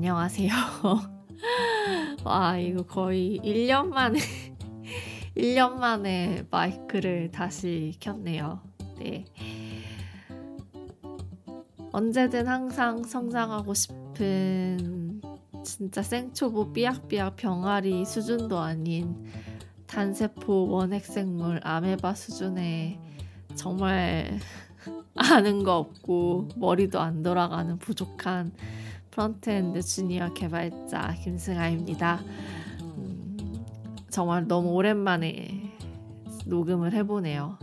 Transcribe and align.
네, 0.00 0.08
안녕하세요. 0.08 0.48
와, 2.24 2.56
이거 2.56 2.82
거의 2.84 3.38
1년 3.44 3.88
만에, 3.88 4.18
1년 5.36 5.74
만에 5.74 6.46
마이크를 6.50 7.30
다시 7.30 7.92
켰네요. 8.00 8.62
네. 8.98 9.26
언제든 11.92 12.46
항상 12.46 13.02
성장하고 13.02 13.74
싶은 13.74 15.20
진짜 15.66 16.00
생초보 16.00 16.72
삐약삐약 16.72 17.36
병아리 17.36 18.06
수준도 18.06 18.58
아닌 18.58 19.26
단세포 19.86 20.68
원핵생물 20.70 21.60
아메바 21.62 22.14
수준의 22.14 22.98
정말 23.54 24.38
아는 25.14 25.62
거 25.62 25.76
없고 25.76 26.48
머리도 26.56 26.98
안 26.98 27.22
돌아가는 27.22 27.78
부족한 27.78 28.54
frontend 29.10 29.82
주니어 29.82 30.32
개발자 30.32 31.14
김승아입니다. 31.22 32.20
음, 32.82 33.36
정말 34.08 34.46
너무 34.46 34.70
오랜만에 34.70 35.76
녹음을 36.46 36.92
해보네요. 36.92 37.58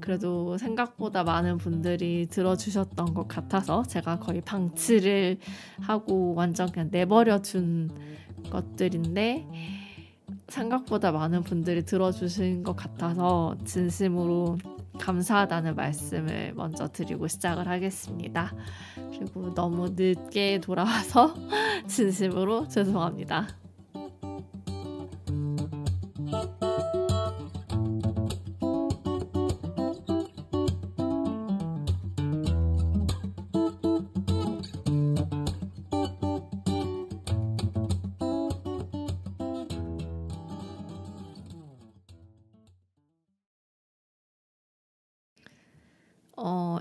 그래도 0.00 0.56
생각보다 0.56 1.22
많은 1.22 1.58
분들이 1.58 2.26
들어주셨던 2.30 3.12
것 3.12 3.28
같아서 3.28 3.82
제가 3.82 4.18
거의 4.18 4.40
방치를 4.40 5.38
하고 5.80 6.34
완전 6.34 6.72
그냥 6.72 6.88
내버려 6.90 7.42
둔 7.42 7.90
것들인데 8.50 9.46
생각보다 10.48 11.12
많은 11.12 11.42
분들이 11.42 11.84
들어주신 11.84 12.62
것 12.62 12.74
같아서 12.74 13.54
진심으로 13.66 14.56
감사하다는 14.98 15.74
말씀을 15.74 16.52
먼저 16.54 16.88
드리고 16.88 17.28
시작을 17.28 17.68
하겠습니다. 17.68 18.52
그리고 19.16 19.54
너무 19.54 19.90
늦게 19.90 20.60
돌아와서 20.60 21.34
진심으로 21.86 22.68
죄송합니다. 22.68 23.48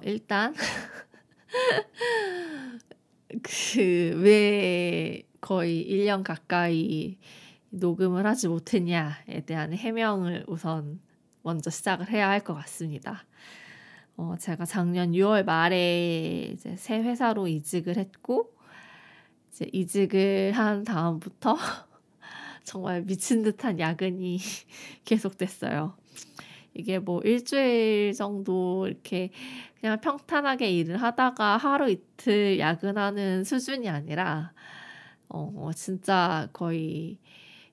일단 0.07 0.53
그 3.43 4.15
왜 4.21 5.23
거의 5.41 5.85
1년 5.85 6.23
가까이 6.23 7.17
녹음을 7.69 8.25
하지 8.25 8.47
못했냐에 8.47 9.41
대한 9.45 9.73
해명을 9.73 10.45
우선 10.47 11.01
먼저 11.43 11.69
시작을 11.69 12.09
해야 12.09 12.29
할 12.29 12.43
것 12.43 12.53
같습니다. 12.55 13.25
어, 14.15 14.35
제가 14.39 14.65
작년 14.65 15.11
6월 15.11 15.43
말에 15.43 16.51
이제 16.53 16.75
새 16.77 16.99
회사로 16.99 17.47
이직을 17.47 17.97
했고 17.97 18.53
이제 19.51 19.69
이직을 19.73 20.53
한 20.53 20.83
다음부터 20.85 21.57
정말 22.63 23.03
미친 23.03 23.43
듯한 23.43 23.79
야근이 23.79 24.39
계속됐어요. 25.05 25.95
이게 26.77 26.99
뭐 26.99 27.21
일주일 27.23 28.13
정도 28.13 28.87
이렇게 28.87 29.31
그냥 29.79 29.99
평탄하게 29.99 30.71
일을 30.71 30.97
하다가 31.01 31.57
하루 31.57 31.89
이틀 31.89 32.59
야근하는 32.59 33.43
수준이 33.43 33.89
아니라 33.89 34.53
어 35.29 35.71
진짜 35.75 36.47
거의 36.53 37.17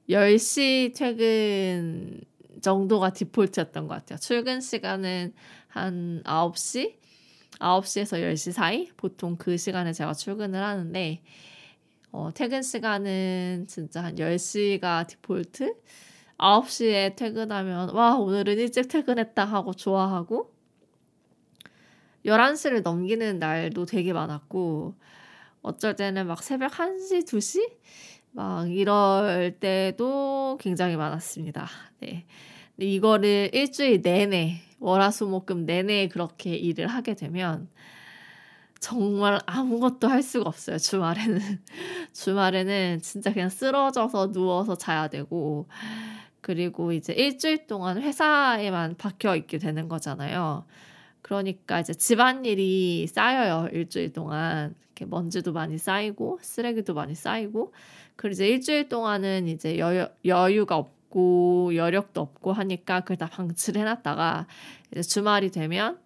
10시 0.09 0.95
퇴근 0.97 2.21
정도가 2.61 3.11
디폴트였던 3.11 3.89
것 3.89 3.95
같아요. 3.95 4.19
출근 4.19 4.61
시간은 4.61 5.35
한 5.69 6.23
9시? 6.25 6.97
9시에서 7.59 8.21
10시 8.21 8.53
사이? 8.53 8.89
보통 8.97 9.37
그 9.37 9.57
시간에 9.57 9.93
제가 9.93 10.15
출근을 10.15 10.63
하는데, 10.63 11.23
어, 12.11 12.31
퇴근 12.35 12.63
시간은 12.63 13.67
진짜 13.69 14.05
한 14.05 14.19
10시가 14.19 15.07
디폴트? 15.07 15.75
9시에 16.39 17.17
퇴근하면, 17.17 17.91
와, 17.91 18.17
오늘은 18.17 18.59
일찍 18.59 18.89
퇴근했다 18.89 19.45
하고 19.45 19.73
좋아하고, 19.73 20.53
11시를 22.25 22.83
넘기는 22.83 23.39
날도 23.39 23.87
되게 23.87 24.13
많았고, 24.13 24.95
어쩔 25.63 25.97
때는 25.97 26.27
막 26.27 26.43
새벽 26.43 26.73
1시, 26.73 27.25
2시? 27.27 27.73
막 28.33 28.71
이럴 28.71 29.57
때도 29.61 30.59
굉장히 30.61 30.97
많았습니다. 30.97 31.69
네. 32.01 32.27
이거를 32.79 33.51
일주일 33.53 34.03
내내, 34.03 34.61
월화수목금 34.81 35.65
내내 35.67 36.09
그렇게 36.09 36.55
일을 36.57 36.89
하게 36.89 37.15
되면, 37.15 37.69
정말 38.85 39.41
아무것도 39.47 40.09
할 40.09 40.23
수가 40.23 40.47
없어요. 40.47 40.77
주말에는 40.77 41.41
주말에는 42.13 43.01
진짜 43.01 43.33
그냥 43.33 43.49
쓰러져서 43.49 44.33
누워서 44.33 44.77
자야 44.77 45.09
되고 45.09 45.67
그리고 46.45 46.93
이제 46.93 47.15
일주일 47.15 47.67
동안 47.67 48.03
회사에만 48.03 48.97
박혀 48.99 49.35
있게 49.35 49.57
되는 49.57 49.89
거잖아요. 49.89 50.67
그러니까 51.23 51.81
이제 51.81 51.95
집안일이 51.95 53.07
쌓여요. 53.07 53.71
일주일 53.73 54.13
동안 54.13 54.75
이렇게 54.89 55.07
먼지도 55.07 55.55
많이 55.55 55.79
쌓이고 55.79 56.41
쓰레기도 56.43 56.93
많이 56.93 57.15
쌓이고 57.15 57.73
그리고 58.17 58.33
이제 58.35 58.47
일주일 58.47 58.91
동안은 58.91 59.49
이제 59.49 59.79
여유, 59.79 60.07
여유가 60.27 60.77
없고 60.77 61.77
여력도 61.77 62.21
없고 62.21 62.53
하니까 62.53 63.01
그걸 63.01 63.17
다 63.17 63.27
방치를 63.27 63.81
해놨다가 63.81 64.47
이제 64.93 65.01
주말이 65.01 65.51
되면 65.51 65.99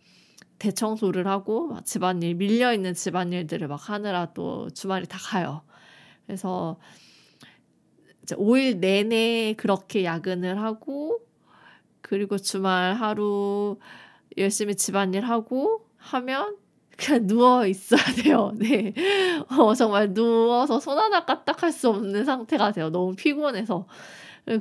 대청소를 0.60 1.26
하고 1.26 1.80
집안일 1.82 2.36
밀려 2.36 2.72
있는 2.72 2.94
집안일들을 2.94 3.66
막 3.66 3.90
하느라 3.90 4.26
또 4.34 4.70
주말이 4.70 5.06
다 5.08 5.18
가요. 5.20 5.62
그래서 6.26 6.78
이제 8.28 8.36
5일 8.36 8.76
내내 8.76 9.54
그렇게 9.56 10.04
야근을 10.04 10.60
하고 10.60 11.20
그리고 12.02 12.36
주말 12.36 12.92
하루 12.92 13.78
열심히 14.36 14.74
집안일 14.74 15.24
하고 15.24 15.86
하면 15.96 16.58
그냥 16.98 17.26
누워 17.26 17.66
있어야 17.66 18.02
돼요. 18.22 18.52
네. 18.56 18.92
어, 19.48 19.74
정말 19.74 20.12
누워서 20.12 20.78
손 20.78 20.98
하나 20.98 21.24
까딱할 21.24 21.72
수 21.72 21.88
없는 21.88 22.26
상태가 22.26 22.72
돼요. 22.72 22.90
너무 22.90 23.14
피곤해서. 23.14 23.86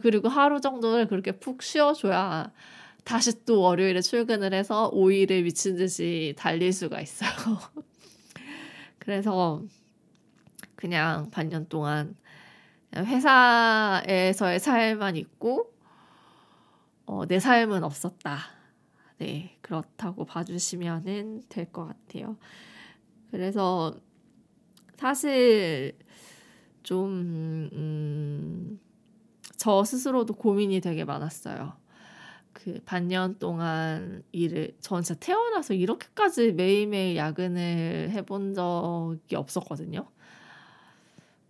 그리고 0.01 0.29
하루 0.29 0.61
정도를 0.61 1.07
그렇게 1.07 1.33
푹 1.33 1.61
쉬어줘야 1.61 2.51
다시 3.03 3.43
또 3.43 3.61
월요일에 3.61 4.01
출근을 4.01 4.53
해서 4.53 4.89
5일을 4.93 5.43
미친 5.43 5.75
듯이 5.75 6.33
달릴 6.37 6.71
수가 6.71 7.01
있어요. 7.01 7.29
그래서 8.99 9.61
그냥 10.75 11.29
반년 11.31 11.67
동안 11.67 12.15
회사에서의 12.95 14.59
삶만 14.59 15.15
있고 15.17 15.73
어, 17.05 17.25
내 17.25 17.39
삶은 17.39 17.83
없었다. 17.83 18.37
네, 19.19 19.57
그렇다고 19.61 20.25
봐주시면 20.25 21.45
될것 21.49 21.87
같아요. 21.87 22.37
그래서 23.31 23.95
사실 24.97 25.97
좀, 26.83 27.69
음, 27.73 28.79
저 29.57 29.83
스스로도 29.83 30.33
고민이 30.33 30.81
되게 30.81 31.03
많았어요. 31.05 31.73
그 32.53 32.79
반년 32.85 33.37
동안 33.39 34.23
일을 34.31 34.75
전 34.81 35.03
진짜 35.03 35.19
태어나서 35.19 35.75
이렇게까지 35.75 36.53
매일매일 36.53 37.15
야근을 37.15 38.09
해본 38.11 38.53
적이 38.53 39.35
없었거든요. 39.35 40.07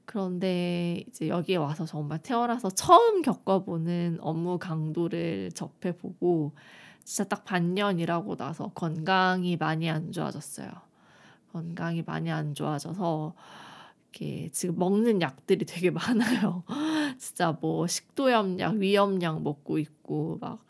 그런데 0.08 1.04
이제 1.08 1.28
여기에 1.28 1.58
와서 1.58 1.86
정말 1.86 2.20
태어나서 2.24 2.72
처음 2.72 3.22
겪어보는 3.22 4.20
업무 4.22 4.58
강도를 4.58 5.52
접해보고 5.54 6.54
진짜 7.04 7.24
딱 7.26 7.46
반년이라고 7.46 8.36
나서 8.36 8.70
건강이 8.74 9.58
많이 9.58 9.90
안 9.90 10.12
좋아졌어요. 10.12 10.72
건강이 11.54 12.04
많이 12.06 12.32
안 12.32 12.56
좋아져서 12.56 13.36
이렇게 14.14 14.50
지금 14.52 14.80
먹는 14.80 15.22
약들이 15.22 15.66
되게 15.66 15.92
많아요. 15.92 16.64
진짜 17.20 17.58
뭐 17.62 17.86
식도염 17.86 18.60
약, 18.60 18.76
위염 18.76 19.22
약 19.22 19.44
먹고 19.44 19.78
있고 19.78 20.40
막 20.42 20.68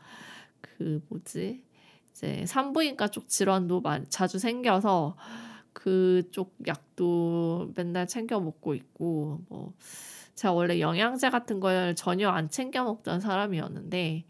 그 0.77 1.01
뭐지? 1.09 1.63
이제 2.11 2.45
산부인과 2.45 3.09
쪽 3.09 3.27
질환도 3.27 3.81
많이 3.81 4.05
자주 4.09 4.39
생겨서 4.39 5.15
그쪽 5.77 6.55
약도 6.65 7.71
맨날 7.75 8.07
챙겨 8.07 8.39
먹고 8.39 8.73
있고 8.73 9.41
뭐 9.47 9.73
제가 10.33 10.51
원래 10.51 10.79
영양제 10.79 11.29
같은 11.29 11.59
걸 11.59 11.93
전혀 11.93 12.29
안 12.29 12.49
챙겨 12.49 12.83
먹던 12.83 13.21
사람이었는데 13.21 14.25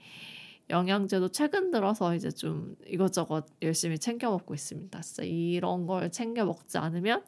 영양제도 0.69 1.29
최근 1.29 1.71
들어서 1.71 2.15
이제 2.15 2.31
좀 2.31 2.75
이것저것 2.85 3.45
열심히 3.61 3.97
챙겨 3.97 4.29
먹고 4.29 4.53
있습니다. 4.55 4.99
진짜 4.99 5.23
이런 5.23 5.87
걸 5.87 6.11
챙겨 6.11 6.43
먹지 6.43 6.79
않으면 6.79 7.23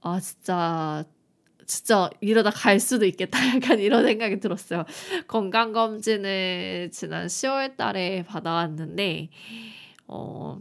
아 0.00 0.20
진짜 0.20 1.04
진짜 1.66 2.08
이러다 2.20 2.50
갈 2.50 2.78
수도 2.78 3.04
있겠다 3.04 3.36
약간 3.52 3.80
이런 3.80 4.04
생각이 4.04 4.38
들었어요. 4.38 4.84
건강 5.26 5.72
검진을 5.72 6.90
지난 6.92 7.26
10월 7.26 7.76
달에 7.76 8.22
받아왔는데 8.22 9.30
어 10.06 10.60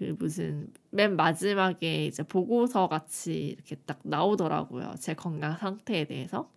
그 0.00 0.16
무슨 0.18 0.72
맨 0.88 1.14
마지막에 1.14 2.06
이제 2.06 2.22
보고서 2.22 2.88
같이 2.88 3.48
이렇게 3.48 3.76
딱 3.84 4.00
나오더라고요. 4.02 4.94
제 4.98 5.12
건강 5.12 5.58
상태에 5.58 6.06
대해서. 6.06 6.50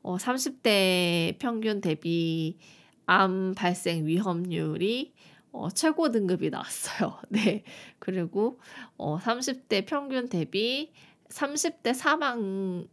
어 0.00 0.16
30대 0.16 1.38
평균 1.38 1.82
대비 1.82 2.56
암 3.04 3.52
발생 3.54 4.06
위험률이 4.06 5.12
어 5.52 5.68
최고 5.68 6.10
등급이 6.10 6.48
나왔어요. 6.48 7.18
네. 7.28 7.64
그리고 7.98 8.58
어 8.96 9.18
30대 9.18 9.84
평균 9.84 10.26
대비 10.30 10.92
30대 11.28 11.92
사망 11.92 12.88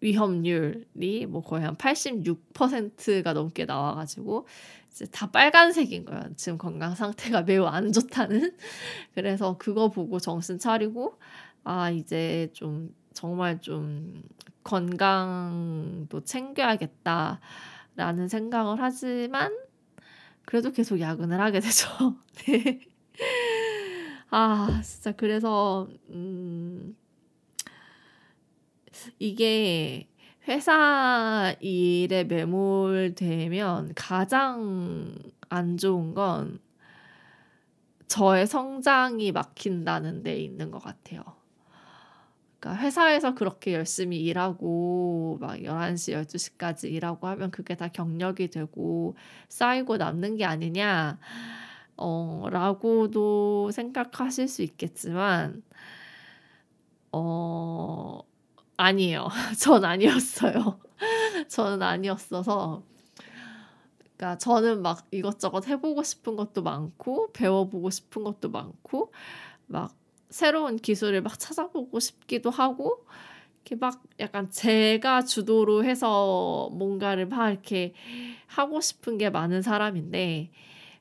위험률이 0.00 1.26
뭐 1.26 1.42
거의 1.42 1.64
한 1.64 1.74
86%가 1.74 3.32
넘게 3.32 3.66
나와 3.66 3.96
가지고 3.96 4.46
이제 4.46 4.81
다 5.10 5.30
빨간색인 5.30 6.04
거예요. 6.04 6.22
지금 6.36 6.58
건강 6.58 6.94
상태가 6.94 7.42
매우 7.42 7.64
안 7.66 7.92
좋다는. 7.92 8.56
그래서 9.14 9.56
그거 9.58 9.90
보고 9.90 10.18
정신 10.18 10.58
차리고 10.58 11.18
아 11.64 11.90
이제 11.90 12.50
좀 12.52 12.94
정말 13.12 13.60
좀 13.60 14.22
건강도 14.64 16.22
챙겨야겠다라는 16.24 17.38
생각을 18.28 18.80
하지만 18.80 19.56
그래도 20.44 20.72
계속 20.72 21.00
야근을 21.00 21.40
하게 21.40 21.60
되죠. 21.60 22.16
네. 22.46 22.80
아 24.30 24.80
진짜 24.82 25.12
그래서 25.12 25.88
음 26.10 26.96
이게 29.18 30.08
회사 30.48 31.54
일에 31.60 32.24
매몰되면 32.24 33.92
가장 33.94 35.14
안 35.48 35.76
좋은 35.76 36.14
건 36.14 36.60
저의 38.08 38.46
성장이 38.46 39.32
막힌다는 39.32 40.22
데 40.22 40.36
있는 40.36 40.70
것 40.70 40.82
같아요. 40.82 41.22
그러니까 42.58 42.82
회사에서 42.82 43.34
그렇게 43.34 43.72
열심히 43.74 44.20
일하고 44.20 45.38
막 45.40 45.64
11시, 45.64 46.14
12시까지 46.14 46.90
일하고 46.90 47.26
하면 47.28 47.50
그게 47.50 47.74
다 47.74 47.88
경력이 47.88 48.48
되고 48.50 49.16
쌓이고 49.48 49.96
남는 49.96 50.36
게 50.36 50.44
아니냐, 50.44 51.18
어, 51.96 52.46
라고도 52.50 53.70
생각하실 53.72 54.48
수 54.48 54.62
있겠지만, 54.62 55.62
어, 57.12 58.20
아니에요. 58.76 59.28
전 59.58 59.84
아니었어요. 59.84 60.80
저는 61.48 61.82
아니었어서. 61.82 62.82
그러니까 64.16 64.38
저는 64.38 64.82
막 64.82 65.06
이것저것 65.10 65.66
해보고 65.68 66.02
싶은 66.02 66.36
것도 66.36 66.62
많고, 66.62 67.32
배워보고 67.32 67.90
싶은 67.90 68.24
것도 68.24 68.50
많고, 68.50 69.12
막 69.66 69.94
새로운 70.30 70.76
기술을 70.76 71.22
막 71.22 71.38
찾아보고 71.38 71.98
싶기도 72.00 72.50
하고, 72.50 73.04
이렇게 73.64 73.76
막 73.76 74.02
약간 74.20 74.50
제가 74.50 75.22
주도로 75.24 75.84
해서 75.84 76.68
뭔가를 76.72 77.26
막 77.26 77.50
이렇게 77.50 77.94
하고 78.46 78.80
싶은 78.80 79.18
게 79.18 79.30
많은 79.30 79.62
사람인데, 79.62 80.50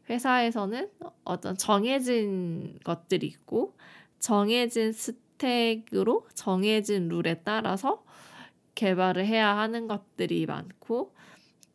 회사에서는 0.09 0.89
어떤 1.23 1.57
정해진 1.57 2.79
것들이 2.83 3.27
있고, 3.27 3.75
정해진 4.19 4.93
스 4.93 5.13
stack으로 5.41 6.27
정해진 6.33 7.09
룰에 7.09 7.41
따라서 7.43 8.03
개발을 8.75 9.25
해야 9.25 9.57
하는 9.57 9.87
것들이 9.87 10.45
많고 10.45 11.13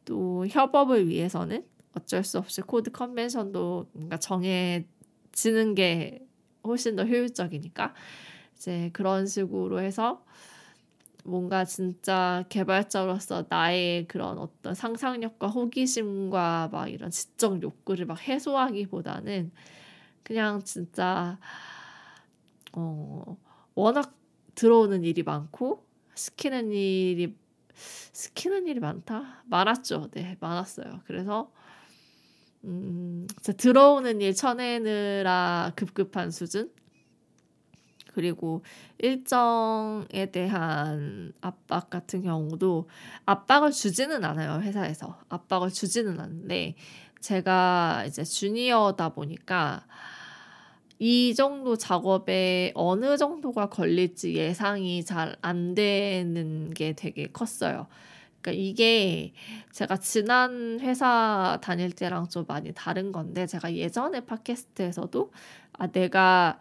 또 0.05 0.47
협업을 0.47 1.09
위해서는 1.09 1.65
어쩔 1.95 2.25
수 2.25 2.39
없이 2.39 2.61
code 2.63 2.91
convention도 2.91 3.91
뭔가 3.93 4.17
정해지는 4.19 5.75
게 5.75 6.25
훨씬 6.65 6.97
더 6.97 7.05
효율적이니까 7.05 7.95
이제 8.57 8.91
그런 8.93 9.27
식으로 9.27 9.81
해서 9.81 10.25
뭔가 11.25 11.65
진짜 11.65 12.45
개발자로서 12.49 13.47
나의 13.49 14.07
그런 14.07 14.39
어떤 14.39 14.75
상상력과 14.75 15.49
호기심과 15.49 16.69
막 16.71 16.89
이런 16.89 17.11
지적 17.11 17.63
욕구를 17.63 18.07
막 18.07 18.21
해소하기보다는 18.27 19.51
그냥 20.23 20.63
진짜 20.63 21.39
어 22.73 23.37
워낙 23.77 24.13
들어오는 24.57 25.05
일이 25.05 25.23
많고 25.23 25.87
시키는 26.15 26.73
일이 26.73 27.37
시키는 28.13 28.67
일이 28.67 28.81
많다? 28.81 29.45
많았죠. 29.45 30.09
네 30.13 30.37
많았어요. 30.41 31.03
그래서 31.05 31.53
음 32.65 33.27
들어오는 33.43 34.21
일 34.23 34.35
쳐내느라 34.35 35.73
급급한 35.77 36.31
수준? 36.31 36.73
그리고 38.15 38.65
일정에 38.97 40.31
대한 40.33 41.35
압박 41.43 41.91
같은 41.91 42.23
경우도 42.23 42.89
압박을 43.27 43.73
주지는 43.73 44.25
않아요 44.25 44.63
회사에서. 44.63 45.21
압박을 45.29 45.69
주지는 45.69 46.19
않는데 46.19 46.77
제가 47.21 48.05
이제 48.07 48.25
주니어다 48.25 49.11
보니까 49.11 49.85
이 50.99 51.35
정도 51.35 51.77
작업에 51.77 52.73
어느 52.75 53.17
정도가 53.19 53.69
걸릴지 53.69 54.35
예상이 54.35 55.05
잘 55.05 55.37
안 55.43 55.75
되는 55.75 56.71
게 56.73 56.93
되게 56.95 57.27
컸어요. 57.29 57.87
그러니까 58.41 58.63
이게 58.63 59.33
제가 59.73 59.97
지난 59.99 60.79
회사 60.81 61.59
다닐 61.63 61.93
때랑 61.93 62.29
좀 62.29 62.45
많이 62.49 62.73
다른 62.73 63.13
건데 63.13 63.47
제가 63.47 63.75
예전에 63.75 64.21
팟캐스트에서도 64.27 65.33
아 65.75 65.87
내가 65.89 66.59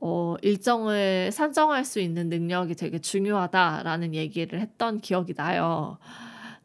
어 0.00 0.36
일정을 0.42 1.30
산정할 1.32 1.84
수 1.84 2.00
있는 2.00 2.28
능력이 2.28 2.74
되게 2.76 2.98
중요하다라는 2.98 4.14
얘기를 4.14 4.60
했던 4.60 5.00
기억이 5.00 5.34
나요. 5.34 5.98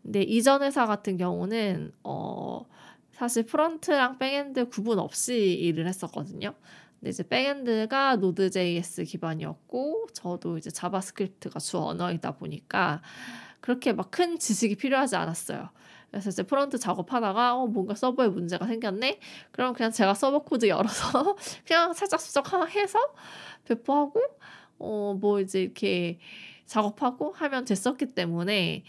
근데 0.04 0.22
이전 0.24 0.64
회사 0.64 0.86
같은 0.86 1.18
경우는 1.18 1.92
어 2.04 2.66
사실 3.14 3.44
front랑 3.46 4.18
backend 4.20 4.70
구분 4.70 5.00
없이 5.00 5.54
일을 5.54 5.88
했었거든요. 5.88 6.54
이제 7.06 7.24
backend가 7.24 8.18
Node.js 8.18 9.04
기반이었고 9.06 10.08
저도 10.14 10.58
이제 10.58 10.70
JavaScript가 10.70 11.60
주 11.60 11.80
언어이다 11.80 12.32
보니까 12.38 13.02
그렇게 13.60 13.94
막 13.94 14.12
큰 14.12 14.38
지식이 14.40 14.76
필요하지 14.76 15.16
않았어요. 15.16 15.70
그래서 16.12 16.30
이제 16.30 16.44
front 16.44 16.78
작업하다가 16.78 17.56
어 17.56 17.68
뭔가 17.68 17.96
서버에 17.96 18.28
문제가 18.28 18.68
생겼네. 18.68 19.20
그럼 19.52 19.74
그냥 19.74 19.92
제가 19.92 20.14
서버 20.14 20.40
코드 20.40 20.68
열어서 20.68 21.36
그냥 21.66 21.94
살짝 21.94 22.20
수정해서 22.22 23.00
배포하고 23.66 24.20
어 24.80 25.14
뭐 25.20 25.40
이제 25.40 25.62
이렇게 25.62 26.20
작업하고 26.66 27.32
하면 27.34 27.66
됐었기 27.66 28.08
때문에 28.16 28.84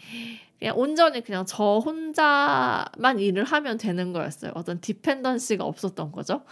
그냥 0.58 0.78
온전히 0.78 1.20
그냥 1.22 1.44
저 1.46 1.78
혼자만 1.84 3.18
일을 3.18 3.44
하면 3.44 3.78
되는 3.78 4.12
거였어요. 4.12 4.52
어떤 4.54 4.80
디펜던시가 4.80 5.64
없었던 5.64 6.12
거죠. 6.12 6.44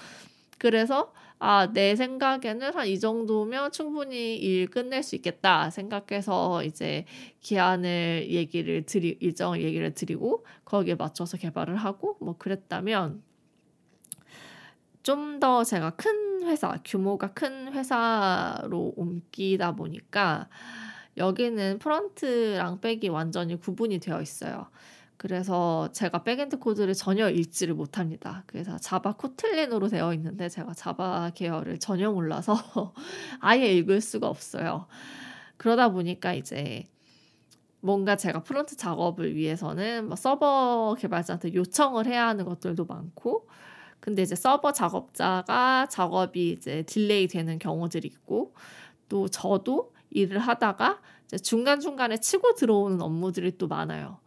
그래서 0.58 1.12
아, 1.40 1.72
내 1.72 1.96
생각에는 1.96 2.74
한 2.74 2.86
이 2.86 2.98
정도면 3.00 3.72
충분히 3.72 4.36
일 4.36 4.66
끝낼 4.68 5.02
수 5.02 5.16
있겠다 5.16 5.70
생각해서 5.70 6.62
이제 6.64 7.04
기한을 7.40 8.26
얘기를 8.30 8.84
드리, 8.84 9.16
일정을 9.20 9.62
얘기를 9.62 9.92
드리고 9.94 10.44
거기에 10.64 10.94
맞춰서 10.96 11.36
개발을 11.38 11.76
하고 11.76 12.16
뭐 12.20 12.36
그랬다면 12.38 13.22
좀 15.02 15.40
더 15.40 15.64
제가 15.64 15.90
큰 15.90 16.42
회사, 16.44 16.78
규모가 16.84 17.28
큰 17.32 17.72
회사로 17.72 18.92
옮기다 18.96 19.72
보니까 19.74 20.48
여기는 21.16 21.78
front랑 21.78 22.80
back이 22.80 23.08
완전히 23.08 23.56
구분이 23.58 23.98
되어 24.00 24.20
있어요. 24.20 24.68
그래서 25.20 25.90
제가 25.92 26.22
backend 26.22 26.60
코드를 26.60 26.94
전혀 26.94 27.28
읽지를 27.28 27.74
못합니다. 27.74 28.42
그래서 28.46 28.78
Java 28.78 29.16
Kotlin으로 29.16 29.88
되어 29.88 30.14
있는데 30.14 30.48
제가 30.48 30.72
Java 30.72 31.32
계열을 31.34 31.78
전혀 31.78 32.10
몰라서 32.10 32.54
아예 33.38 33.70
읽을 33.74 34.00
수가 34.00 34.28
없어요. 34.28 34.86
그러다 35.58 35.90
보니까 35.90 36.32
이제 36.32 36.86
뭔가 37.80 38.16
제가 38.16 38.44
front 38.44 38.78
작업을 38.78 39.34
위해서는 39.36 40.06
뭐 40.06 40.16
서버 40.16 40.96
개발자한테 40.98 41.52
요청을 41.52 42.06
해야 42.06 42.26
하는 42.26 42.46
것들도 42.46 42.86
많고 42.86 43.46
근데 44.00 44.22
이제 44.22 44.34
서버 44.34 44.72
작업자가 44.72 45.86
작업이 45.90 46.52
이제 46.52 46.82
delay 46.84 47.28
되는 47.28 47.58
경우들이 47.58 48.08
있고 48.08 48.54
또 49.10 49.28
저도 49.28 49.92
일을 50.12 50.38
하다가 50.38 50.98
중간중간에 51.42 52.16
치고 52.20 52.54
들어오는 52.54 53.02
업무들이 53.02 53.58
또 53.58 53.68
많아요. 53.68 54.18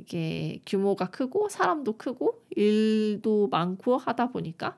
이게 0.00 0.60
규모가 0.66 1.10
크고 1.10 1.48
사람도 1.48 1.96
크고 1.98 2.42
일도 2.50 3.48
많고 3.48 3.96
하다 3.98 4.28
보니까 4.30 4.76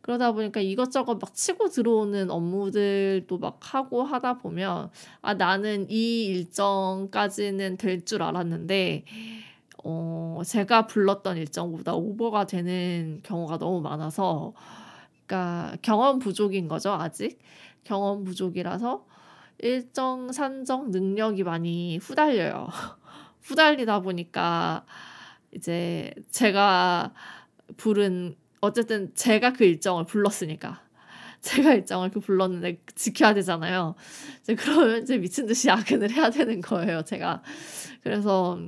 그러다 0.00 0.32
보니까 0.32 0.60
이것저것 0.60 1.18
막 1.20 1.34
치고 1.34 1.68
들어오는 1.68 2.30
업무들도 2.30 3.38
막 3.38 3.58
하고 3.62 4.02
하다 4.02 4.38
보면 4.38 4.90
아 5.22 5.34
나는 5.34 5.86
이 5.90 6.24
일정까지는 6.26 7.76
될 7.76 8.04
줄 8.04 8.22
알았는데 8.22 9.04
어 9.84 10.40
제가 10.44 10.86
불렀던 10.86 11.36
일정보다 11.38 11.94
오버가 11.94 12.46
되는 12.46 13.20
경우가 13.22 13.58
너무 13.58 13.80
많아서 13.80 14.52
그러니까 15.26 15.76
경험 15.82 16.18
부족인 16.18 16.68
거죠, 16.68 16.92
아직. 16.92 17.38
경험 17.84 18.24
부족이라서 18.24 19.06
일정 19.58 20.32
산정 20.32 20.90
능력이 20.90 21.44
많이 21.44 21.98
후달려요. 21.98 22.68
후달리다 23.42 24.00
보니까 24.00 24.84
이제 25.52 26.12
제가 26.30 27.12
부른 27.76 28.36
어쨌든 28.60 29.14
제가 29.14 29.52
그 29.52 29.64
일정을 29.64 30.04
불렀으니까 30.04 30.82
제가 31.42 31.74
일정을 31.74 32.10
그 32.10 32.20
불렀는데 32.20 32.80
지켜야 32.94 33.34
되잖아요. 33.34 33.94
이제 34.42 34.54
그러면 34.54 35.02
이제 35.02 35.18
미친 35.18 35.46
듯이 35.46 35.68
야근을 35.68 36.10
해야 36.12 36.30
되는 36.30 36.60
거예요, 36.60 37.02
제가. 37.02 37.42
그래서 38.02 38.60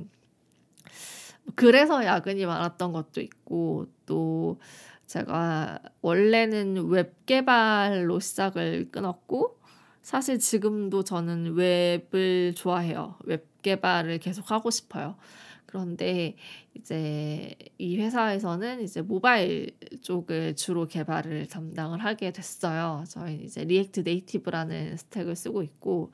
그래서 1.55 2.03
야근이 2.03 2.45
많았던 2.45 2.91
것도 2.91 3.21
있고 3.21 3.87
또 4.05 4.59
제가 5.05 5.79
원래는 6.01 6.87
웹 6.87 7.25
개발로 7.25 8.19
시작을 8.19 8.89
끊었고 8.91 9.59
사실 10.05 10.37
지금도 10.37 11.03
저는 11.03 11.55
웹을 11.55 12.53
좋아해요. 12.53 13.15
웹 13.23 13.63
개발을 13.63 14.19
계속 14.19 14.51
하고 14.51 14.69
싶어요. 14.69 15.15
그런데 15.65 16.35
이제 16.75 17.55
이 17.79 17.97
회사에서는 17.97 18.83
이제 18.83 19.01
모바일 19.01 19.71
쪽을 20.03 20.55
주로 20.57 20.85
개발을 20.85 21.47
담당을 21.47 22.03
하게 22.03 22.31
됐어요. 22.31 23.03
저희 23.07 23.45
이제 23.45 23.63
React 23.63 24.01
Native라는 24.01 24.95
stack을 24.95 25.35
쓰고 25.35 25.63
있고 25.63 26.11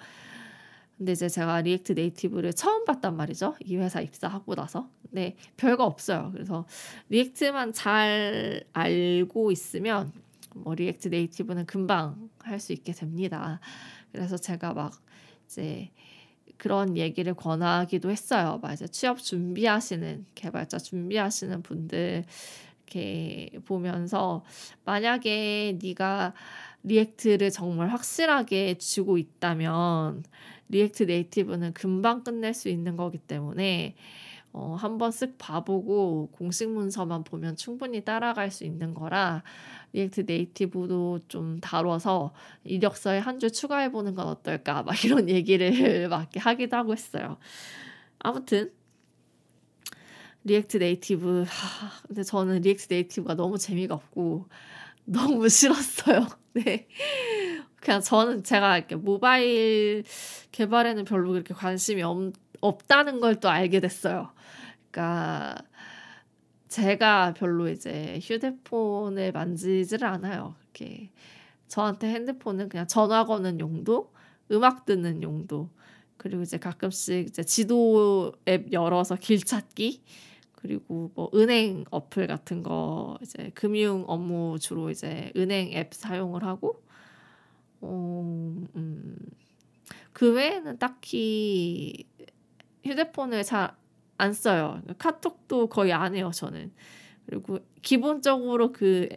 근데 0.97 1.11
이제 1.11 1.27
제가 1.27 1.59
React 1.59 1.91
Native를 1.91 2.53
처음 2.53 2.85
봤단 2.85 3.17
말이죠. 3.17 3.55
이 3.59 3.75
회사 3.75 3.99
입사하고 3.99 4.55
나서. 4.55 4.89
근데 5.01 5.35
별거 5.57 5.83
없어요. 5.83 6.29
그래서 6.31 6.65
React만 7.09 7.73
잘 7.73 8.63
알고 8.71 9.51
있으면 9.51 10.13
뭐 10.55 10.75
React 10.75 11.09
Native는 11.09 11.65
금방 11.65 12.29
할 12.39 12.59
수 12.59 12.73
있게 12.73 12.93
됩니다. 12.93 13.59
그래서 14.11 14.37
제가 14.37 14.73
막 14.73 14.93
이제 15.45 15.91
그런 16.57 16.97
얘기를 16.97 17.33
권하기도 17.33 18.11
했어요. 18.11 18.59
막 18.61 18.73
이제 18.73 18.87
취업 18.87 19.19
준비하시는 19.19 20.25
개발자 20.35 20.77
준비하시는 20.79 21.63
분들 21.63 22.25
이렇게 22.87 23.49
보면서 23.65 24.43
만약에 24.85 25.79
네가 25.81 26.33
React를 26.83 27.51
정말 27.51 27.89
확실하게 27.89 28.75
쥐고 28.77 29.17
있다면 29.17 30.23
React 30.69 31.03
Native는 31.03 31.73
금방 31.73 32.23
끝낼 32.23 32.53
수 32.53 32.69
있는 32.69 32.95
거기 32.95 33.17
때문에 33.17 33.95
어, 34.53 34.75
한번 34.77 35.11
쓱 35.11 35.37
봐보고 35.37 36.29
공식 36.33 36.69
문서만 36.69 37.23
보면 37.23 37.55
충분히 37.55 38.03
따라갈 38.03 38.51
수 38.51 38.65
있는 38.65 38.93
거라 38.93 39.43
React 39.93 40.21
Native도 40.27 41.19
좀 41.29 41.59
다뤄서 41.61 42.33
이력서에 42.65 43.19
한 43.19 43.39
줄 43.39 43.51
추가해보는 43.51 44.13
건 44.15 44.27
어떨까 44.27 44.83
막 44.83 44.93
이런 45.05 45.29
얘기를 45.29 46.07
막 46.09 46.29
하기도 46.35 46.77
하고 46.77 46.91
했어요. 46.93 47.37
아무튼 48.19 48.71
React 50.43 50.77
Native 50.77 51.43
하, 51.47 52.01
근데 52.07 52.23
저는 52.23 52.61
React 52.61 52.87
Native가 52.89 53.35
너무 53.35 53.57
재미가 53.57 53.95
없고 53.95 54.47
너무 55.05 55.47
싫었어요. 55.49 56.27
네. 56.53 56.87
그냥 57.77 58.01
저는 58.01 58.43
제가 58.43 58.77
이렇게 58.77 58.95
모바일 58.95 60.03
개발에는 60.51 61.05
별로 61.05 61.31
그렇게 61.31 61.53
관심이 61.53 62.01
없, 62.03 62.33
없다는 62.61 63.19
걸 63.19 63.35
또 63.39 63.49
알게 63.49 63.79
됐어요. 63.79 64.31
그러니까 64.91 65.55
제가 66.67 67.33
별로 67.33 67.67
이제 67.69 68.19
휴대폰을 68.21 69.31
만지지를 69.33 70.07
않아요. 70.07 70.55
이렇게 70.63 71.11
저한테 71.67 72.09
핸드폰은 72.13 72.69
그냥 72.69 72.87
전화 72.87 73.25
거는 73.25 73.59
용도, 73.59 74.13
음악 74.51 74.85
듣는 74.85 75.23
용도, 75.23 75.69
그리고 76.17 76.43
이제 76.43 76.57
가끔씩 76.59 77.29
이제 77.29 77.43
지도 77.43 78.33
앱 78.47 78.71
열어서 78.73 79.15
길 79.15 79.39
찾기, 79.43 80.03
그리고 80.53 81.11
뭐 81.15 81.29
은행 81.35 81.85
어플 81.91 82.27
같은 82.27 82.63
거 82.63 83.17
이제 83.21 83.51
금융 83.55 84.05
업무 84.07 84.57
주로 84.59 84.89
이제 84.91 85.31
은행 85.37 85.73
앱 85.73 85.93
사용을 85.93 86.43
하고 86.43 86.83
어, 87.81 88.21
음, 88.75 89.17
그 90.13 90.33
외에는 90.33 90.77
딱히 90.79 92.05
휴대폰을 92.83 93.43
잘 93.43 93.81
안 94.21 94.33
써요. 94.33 94.79
카톡도 94.99 95.67
거의 95.67 95.91
안 95.93 96.15
해요, 96.15 96.29
저는. 96.31 96.71
그리고 97.25 97.57
기본적으로 97.81 98.71
그 98.71 99.09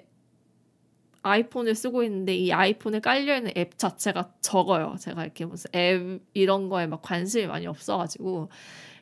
아이폰을 1.21 1.75
쓰고 1.75 2.02
있는데 2.04 2.35
이 2.35 2.52
아이폰에 2.52 3.00
깔려있는 3.00 3.52
앱 3.54 3.76
자체가 3.76 4.33
적어요. 4.40 4.97
제가 4.99 5.25
이렇게 5.25 5.44
무슨 5.44 5.71
앱 5.75 6.23
이런 6.33 6.71
거에 6.71 6.87
막 6.87 7.02
관심이 7.02 7.47
많이 7.47 7.66
없어가지고. 7.66 8.49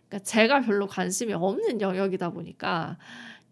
그러니까 0.09 0.25
제가 0.25 0.62
별로 0.62 0.88
관심이 0.88 1.33
없는 1.35 1.81
영역이다 1.81 2.31
보니까 2.31 2.99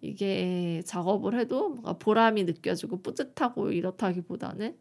이게 0.01 0.83
작업을 0.87 1.39
해도 1.39 1.69
뭔가 1.69 1.93
보람이 1.93 2.45
느껴지고 2.45 3.01
뿌듯하고 3.03 3.71
이렇다기보다는 3.71 4.77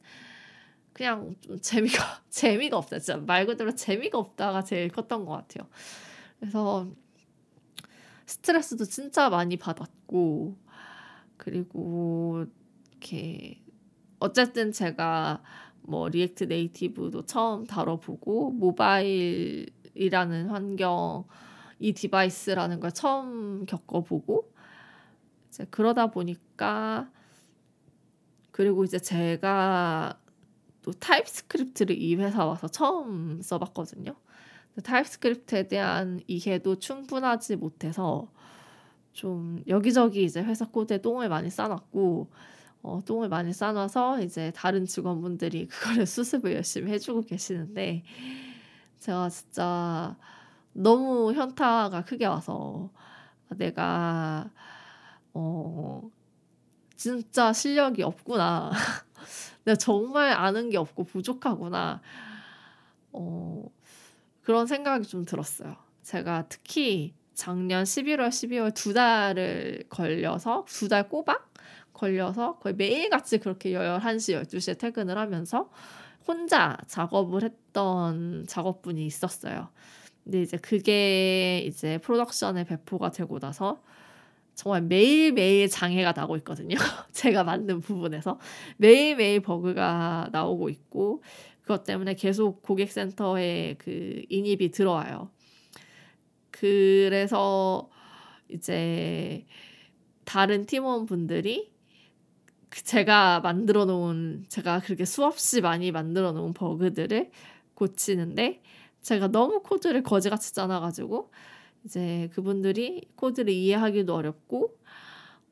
그냥 0.93 1.36
좀 1.41 1.59
재미가 1.59 2.24
재미가 2.29 2.77
없다. 2.77 2.98
진짜 2.98 3.17
말 3.19 3.45
그대로 3.45 3.75
재미가 3.75 4.17
없다가 4.17 4.63
제일 4.63 4.89
컸던 4.89 5.25
것 5.25 5.33
같아요. 5.33 5.69
그래서 6.39 6.88
스트레스도 8.25 8.86
진짜 8.86 9.29
많이 9.29 9.58
받았고 9.58 10.58
그리고 11.38 12.46
이렇게 12.91 13.62
어쨌든 14.19 14.72
제가 14.72 15.41
뭐 15.81 16.10
React 16.10 16.43
Native도 16.46 17.25
처음 17.25 17.65
다뤄보고 17.65 18.51
모바일이라는 18.51 19.69
환경 20.50 21.25
이 21.79 21.93
device라는 21.93 22.79
걸 22.79 22.91
처음 22.91 23.65
겪어보고 23.65 24.51
이제 25.50 25.65
그러다 25.72 26.08
보니까 26.08 27.10
그리고 28.51 28.84
이제 28.84 29.00
제가 29.00 30.19
또 30.81 30.91
TypeScript를 30.91 31.98
이 31.98 32.15
회사 32.15 32.46
와서 32.46 32.67
처음 32.67 33.41
써봤거든요. 33.41 34.15
TypeScript에 34.84 35.67
대한 35.67 36.21
이해도 36.27 36.77
충분하지 36.79 37.57
못해서 37.57 38.31
좀 39.13 39.63
여기저기 39.67 40.23
이제 40.23 40.41
회사 40.41 40.65
코드에 40.65 40.99
똥을 40.99 41.29
많이 41.29 41.49
싸놨고 41.49 42.29
어, 42.81 43.01
똥을 43.05 43.27
많이 43.27 43.51
싸놔서 43.51 44.21
이제 44.21 44.51
다른 44.55 44.85
직원분들이 44.85 45.67
그거를 45.69 46.05
수습을 46.05 46.53
열심히 46.53 46.91
해주고 46.93 47.23
계시는데 47.23 48.03
제가 48.99 49.29
진짜 49.29 50.17
너무 50.73 51.33
현타가 51.33 52.03
크게 52.05 52.25
와서 52.25 52.89
내가 53.57 54.49
어 55.33 56.09
진짜 56.95 57.53
실력이 57.53 58.03
없구나. 58.03 58.71
내가 59.63 59.75
정말 59.77 60.33
아는 60.33 60.69
게 60.69 60.77
없고 60.77 61.05
부족하구나. 61.05 62.01
어, 63.11 63.65
그런 64.50 64.65
생각이 64.65 65.06
좀 65.08 65.25
들었어요. 65.25 65.75
제가 66.01 66.48
특히 66.50 67.13
작년 67.36 67.84
11월, 67.84 68.29
12월 68.29 68.74
두 68.74 68.96
달을 68.96 69.84
걸려서, 69.89 70.65
두 70.68 70.88
달 70.89 71.08
꼬박 71.08 71.53
걸려서 71.94 72.58
거의 72.58 72.74
매일같이 72.74 73.38
그렇게 73.38 73.74
11시, 73.74 74.41
12시에 74.41 74.79
퇴근을 74.79 75.20
하면서 75.20 75.70
혼자 76.27 76.75
작업을 76.88 77.44
했던 77.44 78.48
작업분이 78.48 79.06
있었어요. 79.06 79.70
근데 80.24 80.41
이제 80.41 80.58
그게 80.58 81.60
이제 81.60 82.00
프로덕션에 82.00 82.63
배포가 82.63 83.12
되고 83.12 83.38
나서 83.38 83.79
정말 84.56 84.82
매일매일 84.82 85.70
장애가 85.70 86.13
나고 86.13 86.36
있거든요. 86.38 86.75
제가 87.13 87.44
만든 87.44 87.82
부분에서 87.82 88.39
매일매일 88.77 89.41
버그가 89.41 90.29
나오고 90.32 90.70
있고 90.70 91.22
그것 91.69 91.83
때문에 91.83 92.15
계속 92.15 92.63
고객센터에 92.63 93.75
그 93.77 94.23
인입이 94.27 94.71
들어와요. 94.71 95.29
그래서 96.49 97.91
이제 98.47 99.45
다른 100.25 100.65
팀원분들이 100.65 101.71
그 102.69 102.83
제가 102.83 103.41
만들어 103.41 103.85
놓은 103.85 104.45
제가 104.47 104.79
그렇게 104.79 105.05
수없이 105.05 105.61
많이 105.61 105.91
만들어 105.91 106.31
놓은 106.31 106.53
버그들을 106.53 107.29
고치는데 107.75 108.63
제가 109.03 109.27
너무 109.27 109.61
코드를 109.61 110.01
거지같이 110.01 110.55
짜놔가지고 110.55 111.31
이제 111.85 112.31
그분들이 112.33 113.07
코드를 113.15 113.53
이해하기도 113.53 114.15
어렵고 114.15 114.75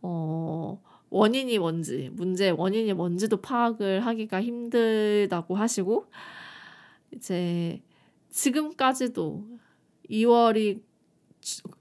어 0.02 0.82
원인이 1.10 1.58
뭔지, 1.60 2.10
문제의 2.14 2.52
원인이 2.52 2.94
뭔지도 2.94 3.38
파악을 3.38 4.06
하기가 4.06 4.42
힘들다고 4.42 5.56
하시고, 5.56 6.08
이제 7.12 7.82
지금까지도 8.30 9.46
2월이 10.10 10.82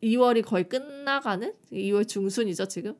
2월이 0.03 0.45
거의 0.45 0.69
끝나가는 0.69 1.53
2월 1.73 2.07
중순이죠 2.07 2.69
지금 2.69 2.95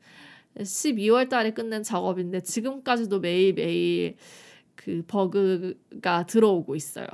12월 0.57 1.29
달에 1.29 1.51
끝낸 1.51 1.83
작업인데 1.83 2.41
지금까지도 2.41 3.19
매일 3.19 3.53
매일 3.53 4.17
그 4.75 5.03
버그가 5.07 6.25
들어오고 6.25 6.75
있어요. 6.75 7.07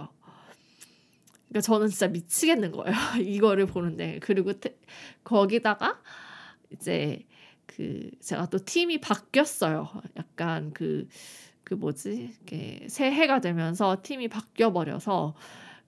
그러니까 1.50 1.62
저는 1.62 1.88
진짜 1.88 2.08
미치겠는 2.08 2.72
거예요. 2.72 2.94
이거를 3.22 3.66
보는데 3.66 4.20
그리고 4.22 4.54
태, 4.54 4.76
거기다가 5.24 6.02
이제 6.72 7.26
그 7.76 8.10
제가 8.22 8.48
또 8.50 8.60
팀이 8.60 9.02
바뀌었어요. 9.02 9.90
약간 10.18 10.72
그그 10.74 11.08
그 11.64 11.74
뭐지? 11.74 12.36
이게 12.44 12.86
새해가 12.88 13.42
되면서 13.42 13.98
팀이 14.04 14.28
바뀌어 14.28 14.72
버려서 14.72 15.34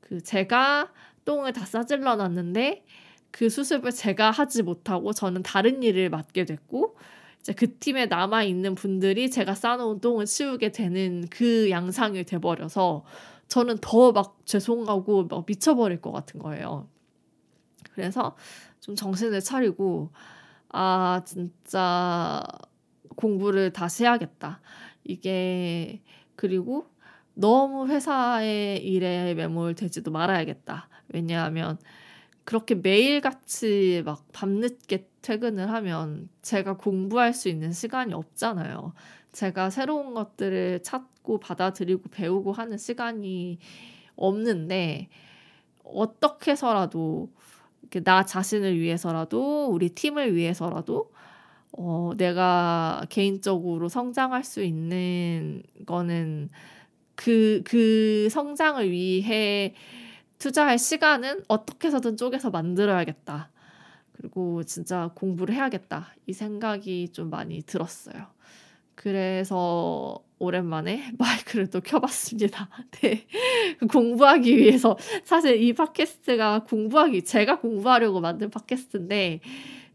그 0.01 0.21
제가 0.21 0.91
똥을 1.25 1.53
다 1.53 1.65
싸질러 1.65 2.15
놨는데 2.15 2.83
그 3.31 3.49
수습을 3.49 3.91
제가 3.91 4.31
하지 4.31 4.63
못하고 4.63 5.13
저는 5.13 5.43
다른 5.43 5.83
일을 5.83 6.09
맡게 6.09 6.45
됐고 6.45 6.97
이제 7.39 7.53
그 7.53 7.77
팀에 7.77 8.07
남아 8.07 8.43
있는 8.43 8.73
분들이 8.73 9.29
제가 9.29 9.53
싸놓은 9.53 9.99
똥을 10.01 10.25
치우게 10.25 10.71
되는 10.71 11.27
그 11.29 11.69
양상이 11.69 12.23
돼 12.23 12.39
버려서 12.39 13.03
저는 13.47 13.77
더 13.81 14.11
막 14.11 14.39
죄송하고 14.45 15.27
막 15.27 15.45
미쳐버릴 15.45 16.01
것 16.01 16.11
같은 16.11 16.39
거예요. 16.39 16.87
그래서 17.91 18.35
좀 18.79 18.95
정신을 18.95 19.41
차리고 19.41 20.11
아 20.69 21.21
진짜 21.25 22.43
공부를 23.15 23.71
다시 23.73 24.03
해야겠다. 24.03 24.61
이게 25.03 26.01
그리고 26.35 26.87
너무 27.33 27.87
회사의 27.87 28.85
일에 28.85 29.33
매몰되지도 29.35 30.11
말아야겠다. 30.11 30.89
왜냐하면 31.09 31.77
그렇게 32.45 32.75
매일같이 32.75 34.03
막 34.05 34.25
밤늦게 34.33 35.09
퇴근을 35.21 35.71
하면 35.71 36.29
제가 36.41 36.77
공부할 36.77 37.33
수 37.33 37.49
있는 37.49 37.71
시간이 37.73 38.13
없잖아요. 38.13 38.93
제가 39.31 39.69
새로운 39.69 40.13
것들을 40.13 40.83
찾고 40.83 41.39
받아들이고 41.39 42.09
배우고 42.11 42.53
하는 42.53 42.77
시간이 42.77 43.59
없는데 44.15 45.09
어떻게 45.83 46.51
해서라도 46.51 47.31
나 48.03 48.25
자신을 48.25 48.79
위해서라도 48.79 49.67
우리 49.67 49.89
팀을 49.89 50.35
위해서라도 50.35 51.11
어, 51.77 52.11
내가 52.17 53.05
개인적으로 53.09 53.89
성장할 53.89 54.43
수 54.43 54.63
있는 54.63 55.63
거는 55.85 56.49
그, 57.15 57.61
그 57.65 58.29
성장을 58.29 58.89
위해 58.91 59.73
투자할 60.39 60.77
시간은 60.79 61.43
어떻게 61.47 61.87
해서든 61.87 62.17
쪼개서 62.17 62.49
만들어야겠다. 62.51 63.49
그리고 64.13 64.63
진짜 64.63 65.11
공부를 65.15 65.55
해야겠다. 65.55 66.13
이 66.27 66.33
생각이 66.33 67.09
좀 67.09 67.29
많이 67.29 67.61
들었어요. 67.61 68.34
그래서 68.95 70.19
오랜만에 70.39 71.13
마이크를 71.17 71.67
또 71.69 71.81
켜봤습니다. 71.81 72.69
네. 73.01 73.25
공부하기 73.91 74.57
위해서. 74.57 74.97
사실 75.23 75.61
이 75.61 75.73
팟캐스트가 75.73 76.63
공부하기, 76.65 77.23
제가 77.23 77.59
공부하려고 77.59 78.19
만든 78.19 78.49
팟캐스트인데, 78.49 79.39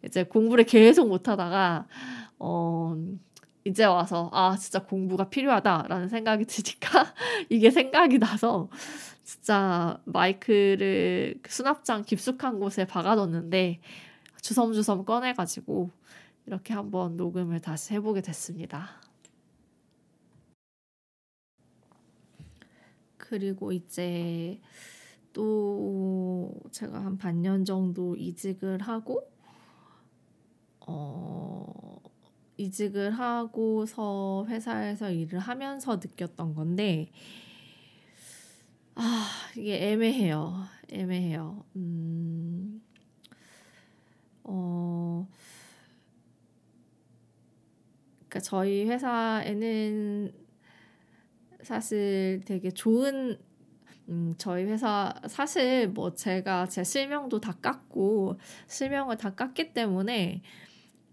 이제 0.07 0.25
공부를 0.25 0.65
계속 0.65 1.09
못하다가, 1.09 1.87
어, 2.39 2.97
이제 3.65 3.85
와서, 3.85 4.31
아, 4.33 4.57
진짜 4.57 4.83
공부가 4.83 5.29
필요하다라는 5.29 6.09
생각이 6.09 6.47
드니까, 6.47 7.13
이게 7.51 7.71
생각이 7.71 8.19
나서, 8.19 8.71
진짜 9.23 10.01
마이크를 10.07 11.39
그 11.43 11.53
수납장 11.53 12.05
깊숙한 12.05 12.59
곳에 12.59 12.85
박아뒀는데 12.85 13.81
주섬주섬 14.43 15.05
꺼내가지고 15.05 15.91
이렇게 16.47 16.75
한번 16.75 17.17
녹음을 17.17 17.61
다시 17.61 17.95
해보게 17.95 18.21
됐습니다. 18.23 19.01
그리고 23.17 23.73
이제 23.73 24.61
또 25.33 26.53
제가 26.73 27.05
한 27.05 27.19
반년 27.19 27.65
정도 27.65 28.17
이직을 28.17 28.81
하고 28.83 29.31
어 30.87 32.01
이직을 32.57 33.11
하고서 33.13 34.47
회사에서 34.49 35.11
일을 35.11 35.39
하면서 35.39 35.97
느꼈던 35.97 36.55
건데 36.55 37.11
아, 38.95 39.27
이게 39.57 39.91
애매해요. 39.93 40.65
애매해요. 40.91 41.65
음, 41.77 42.83
어, 44.45 45.27
그러니까 48.31 48.41
저희 48.41 48.87
회사에는 48.89 50.33
사실 51.63 52.41
되게 52.47 52.71
좋은 52.71 53.37
음, 54.09 54.35
저희 54.39 54.65
회사 54.65 55.15
사실 55.29 55.89
뭐 55.89 56.15
제가 56.15 56.67
제 56.67 56.83
실명도 56.85 57.41
다 57.41 57.57
깠고 57.61 58.37
실명을 58.69 59.17
다 59.17 59.35
깠기 59.35 59.75
때문에 59.75 60.43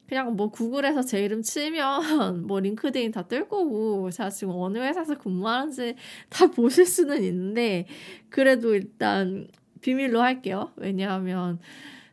그냥 0.08 0.36
뭐 0.36 0.49
구글에서 0.51 1.01
제 1.03 1.23
이름 1.23 1.41
치면 1.41 2.45
뭐 2.47 2.60
링크드인 2.60 3.12
다 3.12 3.23
뜰 3.23 3.47
거고 3.49 4.10
제가 4.12 4.30
지금 4.30 4.53
어느 4.56 4.77
회사에서 4.80 5.17
근무하는지 5.17 5.95
다 6.30 6.47
보실 6.51 6.86
수는 6.86 7.23
있는데 7.23 7.88
그래도 8.30 8.73
일단 8.75 9.47
비밀로 9.82 10.21
할게요. 10.21 10.71
왜냐하면 10.77 11.60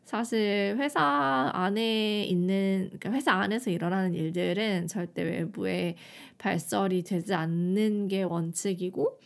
사실 0.05 0.77
회사 0.79 1.51
안에 1.55 2.25
있는 2.25 2.90
그러니까 2.99 3.12
회사 3.12 3.33
안에서 3.33 3.71
일어나는 3.71 4.14
일들은 4.14 4.87
절대 4.87 5.23
외부에 5.23 5.97
발설이 6.38 7.03
되지 7.03 7.35
않는 7.35 8.09
게 8.09 8.23
원칙이고 8.23 9.19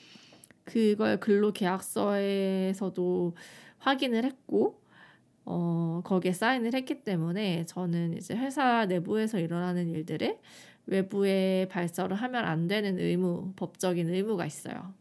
그걸 0.64 1.19
근로 1.19 1.53
계약서에서도 1.53 3.35
확인을 3.79 4.25
했고 4.25 4.81
어, 5.45 6.03
거기에 6.05 6.33
사인을 6.33 6.75
했기 6.75 7.03
때문에 7.03 7.64
저는 7.64 8.17
이제 8.19 8.37
회사 8.37 8.85
내부에서 8.87 9.38
일어나는 9.41 9.88
일들을 9.88 10.38
외부에 10.87 11.67
발설을 11.71 12.17
하면 12.17 12.45
안 12.45 12.67
되는 12.67 12.99
의무, 12.99 13.53
법적인 13.57 14.11
의무가 14.11 14.47
있어요. 14.47 14.95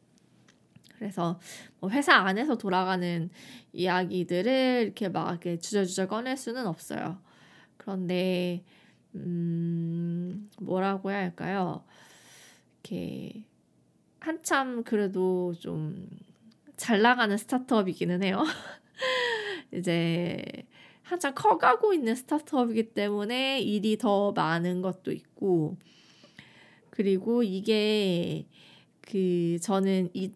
그래서 0.98 1.40
뭐 1.80 1.90
회사 1.90 2.16
안에서 2.16 2.58
돌아가는 2.58 3.30
이야기들을 3.74 4.82
이렇게 4.86 5.10
막 5.10 5.30
이렇게 5.30 5.60
주저주저 5.60 6.08
꺼낼 6.08 6.38
수는 6.38 6.68
없어요. 6.68 7.22
그런데 7.78 8.64
음, 9.16 10.50
뭐라고 10.60 11.12
해야 11.12 11.20
할까요? 11.20 11.84
이렇게 12.84 13.44
한참 14.20 14.84
그래도 14.84 15.54
좀 15.60 16.28
잘 16.78 17.02
나가는 17.02 17.36
스타트업이기는 17.36 18.24
해요. 18.24 18.44
이제 19.74 20.42
한참 21.02 21.34
커가고 21.34 21.94
있는 21.94 22.16
스타트업이기 22.16 22.94
때문에 22.94 23.60
일이 23.62 23.98
더 23.98 24.32
많은 24.32 24.82
것도 24.82 25.12
있고 25.12 25.76
그리고 26.92 27.44
이게 27.44 28.46
그 29.02 29.58
저는 29.62 30.10
이 30.14 30.32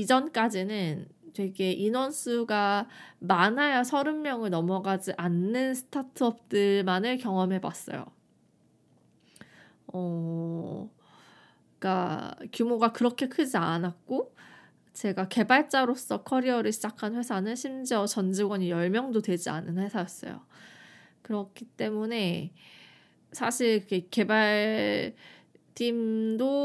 이전까지는 0.00 1.08
되게 1.32 1.72
인원수가 1.72 2.88
많아야 3.20 3.82
30명을 3.82 4.48
넘어가지 4.48 5.12
않는 5.16 5.74
스타트업들만을 5.74 7.18
경험해 7.18 7.60
봤어요. 7.60 8.06
어, 9.92 10.90
그러니까 11.78 12.36
규모가 12.52 12.92
그렇게 12.92 13.28
크지 13.28 13.56
않았고 13.56 14.34
제가 14.92 15.28
개발자로서 15.28 16.24
커리어를 16.24 16.72
시작한 16.72 17.14
회사는 17.14 17.54
심지어 17.56 18.06
전 18.06 18.32
직원이 18.32 18.70
10명도 18.70 19.22
되지 19.22 19.50
않은 19.50 19.78
회사였어요. 19.78 20.40
그렇기 21.22 21.64
때문에 21.64 22.52
사실 23.32 23.86
개발팀도 24.10 25.14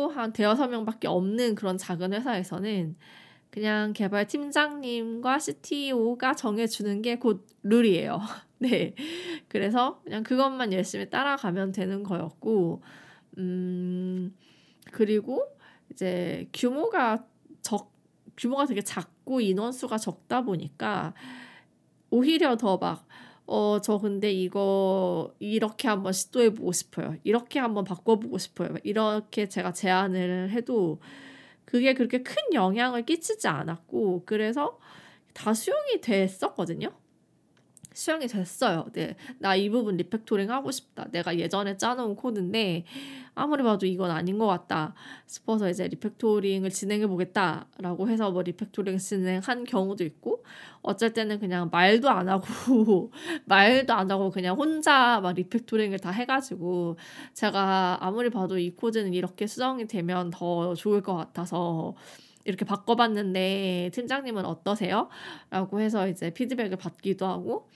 한 0.10 0.34
대여섯 0.34 0.70
명밖에 0.70 1.08
없는 1.08 1.56
그런 1.56 1.78
작은 1.78 2.14
회사에서는 2.14 2.96
그냥 3.56 3.94
개발 3.94 4.28
팀장님과 4.28 5.40
CTO가 5.40 6.36
정해주는 6.36 7.02
게 7.02 7.16
곧 7.16 7.48
룰이에요. 7.64 8.20
네. 8.60 8.96
그래서 9.48 10.02
그냥 10.04 10.24
그것만 10.24 10.74
열심히 10.74 11.10
따라가면 11.10 11.72
되는 11.72 12.04
거였고, 12.04 12.84
음, 13.38 14.36
그리고 14.92 15.46
이제 15.90 16.50
규모가 16.54 17.26
적 17.62 17.94
규모가 18.38 18.66
되게 18.66 18.82
작고 18.82 19.40
인원수가 19.42 19.98
적다 20.00 20.42
보니까 20.42 21.14
오히려 22.10 22.58
더 22.58 22.78
막 22.78 23.08
어, 23.48 23.80
저 23.82 24.00
근데 24.00 24.34
이거 24.34 25.34
이렇게 25.40 25.88
한번 25.88 26.14
시도해 26.14 26.54
보고 26.56 26.72
싶어요. 26.74 27.16
이렇게 27.24 27.60
한번 27.60 27.84
바꿔보고 27.86 28.38
싶어요. 28.40 28.76
이렇게 28.84 29.48
제가 29.48 29.72
제안을 29.72 30.50
해도 30.52 31.00
그게 31.76 31.94
그렇게 31.94 32.24
큰 32.24 32.36
영향을 32.54 33.06
끼치지 33.06 33.50
않았고, 33.50 34.24
그래서 34.26 34.80
다 35.34 35.54
수용이 35.54 36.00
됐었거든요. 36.00 36.90
수용이 37.96 38.28
됐어요. 38.28 38.86
네. 38.94 39.16
나 39.40 39.56
이 39.56 39.70
부분 39.70 39.96
refactoring 39.98 40.52
하고 40.52 40.70
싶다. 40.72 41.06
내가 41.12 41.38
예전에 41.38 41.78
짜놓은 41.78 42.16
코드인데 42.16 42.84
아무리 43.34 43.64
봐도 43.64 43.86
이건 43.86 44.12
아닌 44.12 44.38
것 44.38 44.48
같다 44.48 44.94
싶어서 45.28 45.70
이제 45.70 45.88
refactoring을 45.88 46.70
진행해 46.70 47.08
보겠다라고 47.08 48.10
해서 48.10 48.32
뭐 48.32 48.42
refactoring 48.44 48.98
진행한 48.98 49.64
경우도 49.64 50.04
있고 50.04 50.44
어쩔 50.82 51.14
때는 51.14 51.40
그냥 51.40 51.70
말도 51.72 52.10
안 52.10 52.28
하고 52.30 53.12
말도 53.46 53.94
안 53.94 54.12
하고 54.12 54.30
그냥 54.30 54.56
혼자 54.58 55.20
막 55.22 55.34
refactoring을 55.34 56.00
다 56.00 56.12
해가지고 56.12 56.98
제가 57.34 57.98
아무리 58.02 58.30
봐도 58.30 58.58
이 58.58 58.72
코드는 58.72 59.14
이렇게 59.14 59.48
수정이 59.48 59.88
되면 59.88 60.32
더 60.32 60.74
좋을 60.76 61.02
것 61.02 61.16
같아서 61.16 61.96
이렇게 62.46 62.64
바꿔봤는데 62.66 63.90
팀장님은 63.94 64.46
어떠세요? 64.46 65.10
라고 65.50 65.80
해서 65.82 66.08
이제 66.08 66.30
피드백을 66.32 66.78
받기도 66.78 67.26
하고 67.26 67.68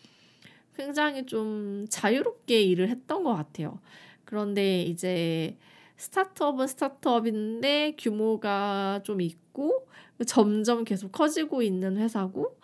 굉장히 0.79 1.25
좀 1.25 1.85
자유롭게 1.89 2.61
일을 2.61 2.87
했던 2.87 3.25
것 3.25 3.35
같아요. 3.35 3.81
그런데 4.23 4.81
이제 4.83 5.57
스타트업은 5.97 6.67
스타트업인데 6.67 7.97
규모가 7.97 9.01
좀 9.03 9.19
있고 9.19 9.89
점점 10.25 10.85
계속 10.85 11.11
커지고 11.11 11.61
있는 11.63 11.97
회사고 11.97 12.57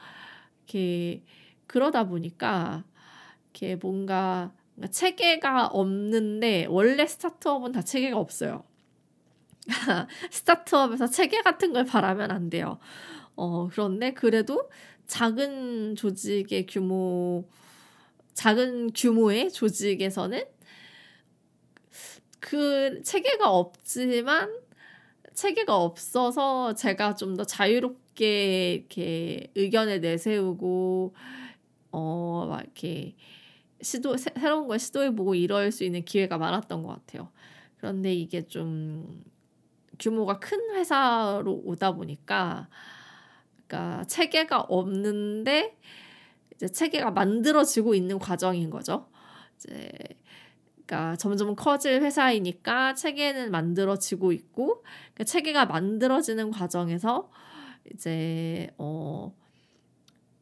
이렇게 0.59 1.23
그러다 1.67 2.07
보니까 2.07 2.85
이렇게 3.51 3.75
뭔가 3.75 4.53
체계가 4.89 5.67
없는데 5.67 6.67
원래 6.69 7.05
스타트업은 7.05 7.73
다 7.73 7.81
체계가 7.81 8.17
없어요. 8.17 8.63
스타트업에서 10.31 11.07
체계 11.07 11.41
같은 11.41 11.73
걸 11.73 11.83
바라면 11.83 12.31
안 12.31 12.49
돼요. 12.49 12.79
어, 13.35 13.67
그런데 13.67 14.13
그래도 14.13 14.69
작은 15.05 15.97
조직의 15.97 16.67
규모 16.67 17.45
작은 18.35 18.91
규모의 18.93 19.51
조직에서는 19.51 20.43
그 22.39 23.01
체계가 23.03 23.49
없지만 23.49 24.49
체계가 25.33 25.75
없어서 25.77 26.73
제가 26.75 27.15
좀 27.15 27.35
더 27.37 27.43
자유롭게 27.45 28.73
이렇게 28.75 29.51
의견을 29.55 30.01
내세우고 30.01 31.15
어 31.91 32.47
막 32.49 32.61
이렇게 32.63 33.15
시도 33.81 34.17
새, 34.17 34.31
새로운 34.39 34.67
걸 34.67 34.79
시도해보고 34.79 35.35
이럴 35.35 35.71
수 35.71 35.83
있는 35.85 36.03
기회가 36.05 36.37
많았던 36.37 36.83
것 36.83 36.89
같아요. 36.89 37.31
그런데 37.77 38.13
이게 38.15 38.43
좀 38.47 39.23
규모가 39.99 40.39
큰 40.39 40.59
회사로 40.75 41.61
오다 41.65 41.93
보니까 41.93 42.69
그러니까 43.67 44.05
체계가 44.05 44.61
없는데 44.61 45.77
이제 46.55 46.67
체계가 46.67 47.11
만들어지고 47.11 47.95
있는 47.95 48.19
과정인 48.19 48.69
거죠. 48.69 49.07
이제 49.57 49.91
그러니까 50.85 51.15
점점 51.17 51.55
커질 51.55 52.01
회사이니까 52.01 52.93
체계는 52.93 53.51
만들어지고 53.51 54.31
있고 54.31 54.83
그러니까 54.83 55.23
체계가 55.25 55.65
만들어지는 55.65 56.51
과정에서 56.51 57.29
이제 57.93 58.69
어 58.77 59.35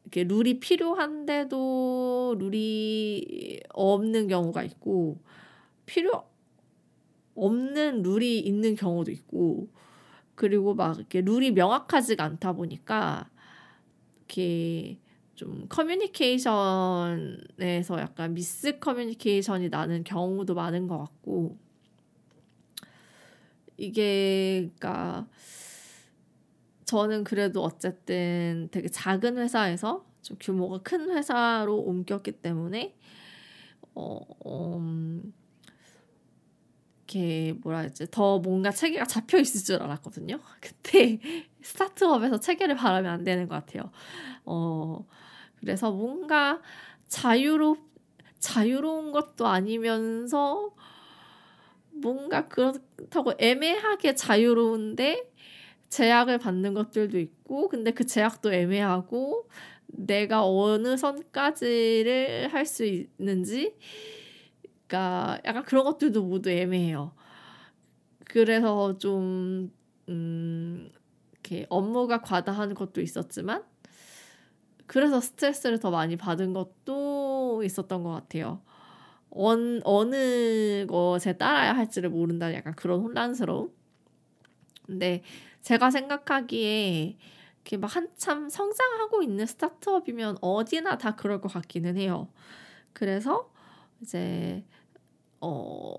이렇게 0.04 0.24
룰이 0.24 0.60
필요한데도 0.60 2.36
룰이 2.38 3.60
없는 3.70 4.28
경우가 4.28 4.62
있고 4.64 5.18
필요 5.86 6.24
없는 7.34 8.02
룰이 8.02 8.38
있는 8.40 8.76
경우도 8.76 9.10
있고 9.10 9.68
그리고 10.34 10.74
막 10.74 10.96
이렇게 10.98 11.20
룰이 11.20 11.52
명확하지가 11.52 12.22
않다 12.22 12.52
보니까 12.52 13.30
이렇게 14.18 14.98
좀 15.34 15.66
커뮤니케이션에서 15.68 18.00
약간 18.00 18.34
미스 18.34 18.78
커뮤니케이션이 18.78 19.68
나는 19.68 20.04
경우도 20.04 20.54
많은 20.54 20.86
것 20.86 20.98
같고 20.98 21.58
이게 23.76 24.70
그러니까 24.78 25.26
저는 26.84 27.24
그래도 27.24 27.62
어쨌든 27.62 28.68
되게 28.70 28.88
작은 28.88 29.38
회사에서 29.38 30.04
좀 30.22 30.36
규모가 30.40 30.78
큰 30.82 31.10
회사로 31.10 31.78
옮겼기 31.78 32.32
때문에 32.32 32.94
어, 33.94 34.76
음, 34.78 35.32
이렇게 37.14 37.52
뭐라 37.62 37.80
해야지 37.80 38.06
더 38.10 38.38
뭔가 38.38 38.70
체계가 38.70 39.04
잡혀 39.04 39.38
있을 39.38 39.64
줄 39.64 39.82
알았거든요. 39.82 40.38
근데 40.60 41.20
스타트업에서 41.62 42.40
체계를 42.40 42.76
바라면 42.76 43.12
안 43.12 43.24
되는 43.24 43.48
것 43.48 43.54
같아요. 43.54 43.90
어 44.44 45.06
그래서 45.64 45.90
뭔가 45.90 46.60
자유롭 47.08 47.78
자유로운 48.38 49.12
것도 49.12 49.46
아니면서 49.46 50.74
뭔가 51.92 52.48
그렇다고 52.48 53.32
애매하게 53.38 54.14
자유로운데 54.14 55.30
제약을 55.88 56.38
받는 56.38 56.74
것들도 56.74 57.18
있고 57.18 57.68
근데 57.68 57.92
그 57.92 58.04
제약도 58.06 58.52
애매하고 58.52 59.48
내가 59.88 60.46
어느 60.46 60.96
선까지를 60.96 62.48
할 62.52 62.66
수 62.66 62.84
있는지 62.84 63.74
그러니까 64.86 65.40
약간 65.44 65.62
그런 65.64 65.84
것들도 65.84 66.22
모두 66.24 66.50
애매해요. 66.50 67.12
그래서 68.26 68.98
좀 68.98 69.72
음, 70.08 70.90
이렇게 71.32 71.66
업무가 71.68 72.20
과다한 72.20 72.74
것도 72.74 73.00
있었지만 73.00 73.64
그래서 74.86 75.20
스트레스를 75.20 75.78
더 75.78 75.90
많이 75.90 76.16
받은 76.16 76.52
것도 76.52 77.62
있었던 77.64 78.02
것 78.02 78.10
같아요. 78.10 78.60
원, 79.30 79.80
어느 79.84 80.86
것에 80.88 81.34
따라야 81.36 81.74
할지를 81.76 82.10
모른다는 82.10 82.54
약간 82.56 82.74
그런 82.74 83.00
혼란스러움. 83.00 83.72
근데 84.86 85.22
제가 85.62 85.90
생각하기에 85.90 87.16
이렇게 87.56 87.76
막 87.78 87.94
한참 87.96 88.48
성장하고 88.48 89.22
있는 89.22 89.46
스타트업이면 89.46 90.38
어디나 90.42 90.98
다 90.98 91.16
그럴 91.16 91.40
것 91.40 91.52
같기는 91.52 91.96
해요. 91.96 92.28
그래서 92.92 93.50
이제 94.02 94.64
어 95.40 95.92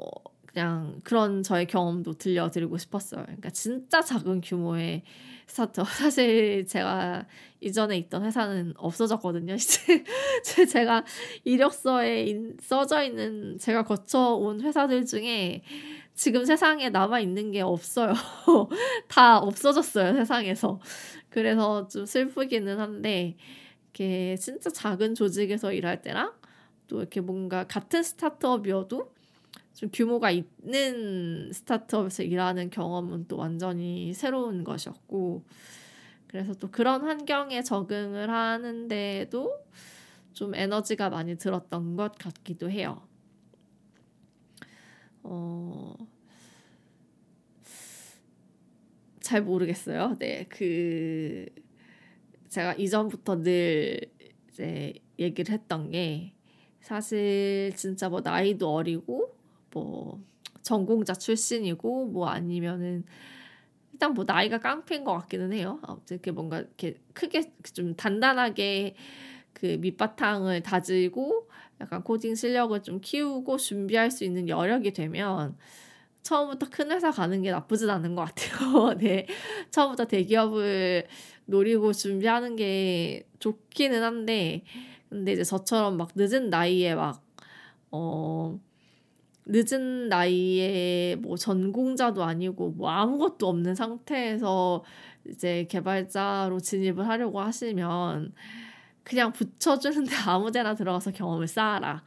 그냥 0.55 1.01
그런 1.03 1.43
저의 1.43 1.67
경험도 1.67 2.13
들려드리고 2.13 2.77
싶었어요. 2.77 3.23
그러니까 3.23 3.49
진짜 3.49 4.01
작은 4.01 4.39
규모의 4.39 5.03
스타트업. 5.47 5.85
사실 5.91 6.65
제가 6.65 7.27
이전에 7.59 7.97
있던 7.97 8.23
회사는 8.23 8.73
없어졌거든요. 8.77 9.55
이제 9.59 10.65
제가 10.65 11.03
이력서에 11.43 12.55
써져 12.61 13.03
있는 13.03 13.57
제가 13.59 13.83
거쳐온 13.83 14.61
회사들 14.61 15.05
중에 15.05 15.61
지금 16.13 16.45
세상에 16.45 16.89
남아 16.89 17.19
있는 17.19 17.51
게 17.51 17.59
없어요. 17.59 18.13
다 19.09 19.37
없어졌어요, 19.39 20.13
세상에서. 20.13 20.79
그래서 21.29 21.85
좀 21.89 22.05
슬프기는 22.05 22.79
한데, 22.79 23.35
이렇게 23.87 24.37
진짜 24.37 24.69
작은 24.69 25.15
조직에서 25.15 25.73
일할 25.73 26.01
때랑 26.01 26.31
또 26.87 26.99
이렇게 26.99 27.19
뭔가 27.19 27.65
같은 27.67 28.03
스타트업이어도 28.03 29.14
좀 29.75 29.89
규모가 29.91 30.31
있는 30.31 31.51
스타트업에서 31.51 32.23
일하는 32.23 32.69
경험은 32.69 33.27
또 33.27 33.35
완전히 33.35 34.13
새로운 34.13 34.63
것이었고 34.63 35.43
그래서 36.27 36.53
또 36.53 36.71
그런 36.71 37.01
환경에 37.01 37.61
적응을 37.61 38.29
하는데도 38.29 39.65
좀 40.31 40.55
에너지가 40.55 41.09
많이 41.09 41.37
들었던 41.37 41.97
것 41.97 42.17
같기도 42.17 42.71
해요. 42.71 43.05
어, 45.23 45.95
잘 49.19 49.41
모르겠어요. 49.41 50.15
네, 50.19 50.45
그 50.47 51.47
제가 52.47 52.75
이전부터 52.75 53.41
늘 53.41 53.99
이제 54.49 54.93
얘기를 55.19 55.53
했던 55.53 55.91
게 55.91 56.33
사실 56.79 57.73
진짜 57.75 58.07
뭐 58.07 58.21
나이도 58.21 58.73
어리고 58.73 59.34
뭐 59.75 60.23
전공자 60.63 61.13
출신이고 61.13 62.07
뭐 62.07 62.29
아니면은 62.29 63.03
일단 63.91 64.13
뭐 64.13 64.23
나이가 64.25 64.57
깡패인 64.57 65.03
것 65.03 65.13
같기는 65.13 65.51
해요. 65.53 65.79
아무튼 65.83 66.15
이렇게 66.15 66.31
뭔가 66.31 66.59
이렇게 66.59 66.95
크게 67.13 67.51
좀 67.73 67.95
단단하게 67.95 68.95
그 69.53 69.77
밑바탕을 69.79 70.63
다지고 70.63 71.49
약간 71.81 72.03
코딩 72.03 72.35
실력을 72.35 72.81
좀 72.83 73.01
키우고 73.01 73.57
준비할 73.57 74.11
수 74.11 74.23
있는 74.23 74.47
여력이 74.47 74.93
되면 74.93 75.57
처음부터 76.23 76.67
큰 76.71 76.91
회사 76.91 77.11
가는 77.11 77.41
게 77.41 77.51
나쁘진 77.51 77.89
않은 77.89 78.15
것 78.15 78.25
같아요. 78.25 78.93
네. 78.97 79.27
처음부터 79.71 80.05
대기업을 80.05 81.05
노리고 81.45 81.93
준비하는 81.93 82.55
게 82.55 83.27
좋기는 83.39 84.01
한데, 84.01 84.63
근데 85.09 85.33
이제 85.33 85.43
저처럼 85.43 85.97
막 85.97 86.11
늦은 86.15 86.49
나이에 86.49 86.95
막 86.95 87.21
어, 87.91 88.59
늦은 89.45 90.09
나이에 90.09 91.15
뭐 91.17 91.37
전공자도 91.37 92.23
아니고 92.23 92.71
뭐 92.71 92.89
아무것도 92.89 93.47
없는 93.47 93.75
상태에서 93.75 94.83
이제 95.27 95.65
개발자로 95.69 96.59
진입을 96.59 97.07
하려고 97.07 97.39
하시면 97.39 98.33
그냥 99.03 99.31
붙여주는데 99.31 100.11
아무 100.27 100.51
데나 100.51 100.73
들어가서 100.73 101.11
경험을 101.11 101.47
쌓아라. 101.47 102.03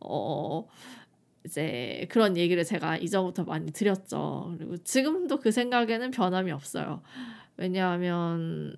어, 0.00 0.66
이제 1.44 2.06
그런 2.10 2.36
얘기를 2.36 2.64
제가 2.64 2.96
이전부터 2.96 3.44
많이 3.44 3.72
드렸죠. 3.72 4.54
그리고 4.56 4.76
지금도 4.78 5.38
그 5.40 5.50
생각에는 5.50 6.10
변함이 6.12 6.52
없어요. 6.52 7.02
왜냐하면 7.56 8.76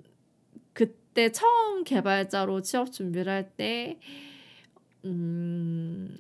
그때 0.72 1.30
처음 1.32 1.84
개발자로 1.84 2.62
취업 2.62 2.92
준비를 2.92 3.32
할 3.32 3.50
때, 3.50 3.98
음, 5.04 6.16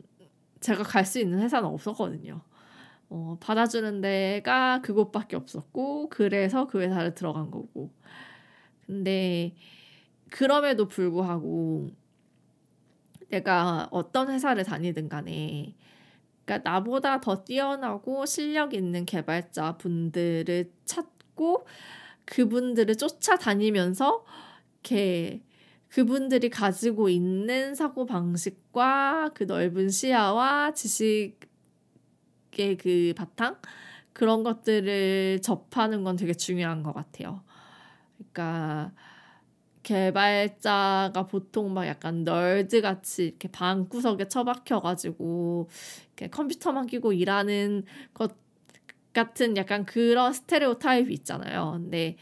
제가 0.60 0.82
갈 0.82 1.04
수 1.04 1.18
있는 1.20 1.40
회사는 1.40 1.68
없었거든요. 1.68 2.42
어, 3.10 3.38
받아주는 3.40 4.00
데가 4.02 4.80
그곳밖에 4.82 5.36
없었고, 5.36 6.10
그래서 6.10 6.66
그 6.66 6.80
회사를 6.80 7.14
들어간 7.14 7.50
거고. 7.50 7.92
근데, 8.86 9.54
그럼에도 10.30 10.88
불구하고, 10.88 11.90
내가 13.28 13.88
어떤 13.90 14.30
회사를 14.30 14.64
다니든 14.64 15.08
간에, 15.08 15.74
그러니까 16.44 16.70
나보다 16.70 17.20
더 17.20 17.44
뛰어나고 17.44 18.26
실력 18.26 18.74
있는 18.74 19.04
개발자 19.06 19.78
분들을 19.78 20.72
찾고, 20.86 21.66
그분들을 22.26 22.96
쫓아다니면서, 22.96 24.24
이렇게 24.84 25.42
그분들이 25.88 26.50
가지고 26.50 27.08
있는 27.08 27.74
사고 27.74 28.06
방식과 28.06 29.30
그 29.34 29.44
넓은 29.44 29.88
시야와 29.88 30.72
지식의 30.74 31.36
그 32.78 33.14
바탕 33.16 33.56
그런 34.12 34.42
것들을 34.42 35.40
접하는 35.42 36.04
건 36.04 36.16
되게 36.16 36.34
중요한 36.34 36.82
것 36.82 36.92
같아요. 36.92 37.42
그러니까 38.16 38.92
개발자가 39.82 41.26
보통 41.30 41.72
막 41.72 41.86
약간 41.86 42.24
널드 42.24 42.82
같이 42.82 43.26
이렇게 43.28 43.48
방구석에 43.48 44.28
처박혀 44.28 44.80
가지고 44.80 45.68
이렇게 46.08 46.28
컴퓨터만 46.28 46.86
끼고 46.86 47.14
일하는 47.14 47.84
것 48.12 48.36
같은 49.14 49.56
약간 49.56 49.86
그런 49.86 50.32
스테레오 50.32 50.74
타입이 50.74 51.14
있잖아요. 51.14 51.72
근데 51.72 52.16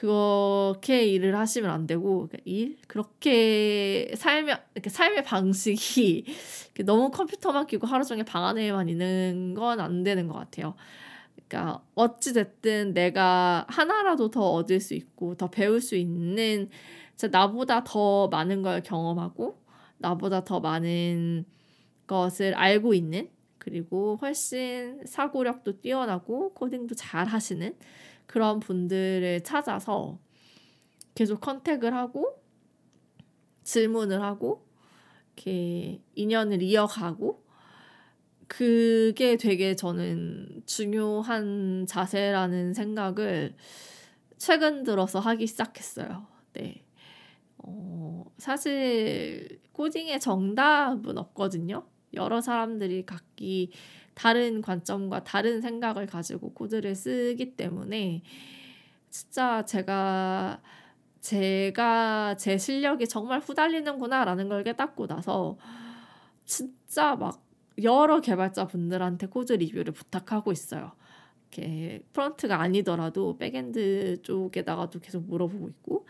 그렇게 0.00 1.04
일을 1.04 1.36
하시면 1.36 1.70
안 1.70 1.86
되고 1.86 2.26
그러니까 2.26 2.38
일 2.46 2.78
그렇게 2.86 4.10
삶의 4.16 4.56
이렇게 4.74 4.88
삶의 4.88 5.24
방식이 5.24 6.24
너무 6.86 7.10
컴퓨터만 7.10 7.66
끼고 7.66 7.86
하루 7.86 8.02
종일 8.04 8.24
방 8.24 8.46
안에만 8.46 8.88
있는 8.88 9.52
건 9.54 9.78
안 9.78 10.02
되는 10.02 10.26
것 10.26 10.38
같아요. 10.38 10.74
그러니까 11.34 11.82
어찌 11.94 12.32
됐든 12.32 12.94
내가 12.94 13.66
하나라도 13.68 14.30
더 14.30 14.40
얻을 14.52 14.80
수 14.80 14.94
있고 14.94 15.34
더 15.34 15.50
배울 15.50 15.82
수 15.82 15.96
있는 15.96 16.70
나보다 17.30 17.84
더 17.84 18.28
많은 18.28 18.62
걸 18.62 18.82
경험하고 18.82 19.58
나보다 19.98 20.44
더 20.44 20.60
많은 20.60 21.44
것을 22.06 22.54
알고 22.54 22.94
있는 22.94 23.28
그리고 23.58 24.16
훨씬 24.22 25.04
사고력도 25.04 25.82
뛰어나고 25.82 26.54
코딩도 26.54 26.94
잘 26.94 27.26
하시는 27.26 27.74
그런 28.30 28.60
분들을 28.60 29.42
찾아서 29.42 30.20
계속 31.16 31.40
컨택을 31.40 31.92
하고 31.96 32.40
질문을 33.64 34.22
하고 34.22 34.64
이렇게 35.34 36.00
인연을 36.14 36.62
이어가고 36.62 37.44
그게 38.46 39.36
되게 39.36 39.74
저는 39.74 40.62
중요한 40.64 41.86
자세라는 41.88 42.72
생각을 42.72 43.56
최근 44.38 44.84
들어서 44.84 45.18
하기 45.18 45.48
시작했어요. 45.48 46.28
네. 46.52 46.84
어, 47.58 48.24
사실 48.38 49.60
코딩의 49.72 50.20
정답은 50.20 51.18
없거든요. 51.18 51.84
여러 52.14 52.40
사람들이 52.40 53.06
각기 53.06 53.72
다른 54.20 54.60
관점과 54.60 55.24
다른 55.24 55.62
생각을 55.62 56.04
가지고 56.04 56.52
코드를 56.52 56.94
쓰기 56.94 57.56
때문에 57.56 58.22
진짜 59.08 59.64
제가 59.64 60.60
제가 61.22 62.36
제 62.36 62.58
실력이 62.58 63.08
정말 63.08 63.40
후달리는구나라는 63.40 64.50
걸 64.50 64.62
깨닫고 64.62 65.06
나서 65.06 65.56
진짜 66.44 67.16
막 67.16 67.42
여러 67.82 68.20
개발자 68.20 68.66
분들한테 68.66 69.26
code 69.28 69.54
review를 69.54 69.94
부탁하고 69.94 70.52
있어요. 70.52 70.92
이렇게 71.50 72.04
front가 72.12 72.60
아니더라도 72.60 73.38
backend 73.38 74.20
쪽에다가도 74.20 75.00
계속 75.00 75.24
물어보고 75.28 75.68
있고 75.70 76.06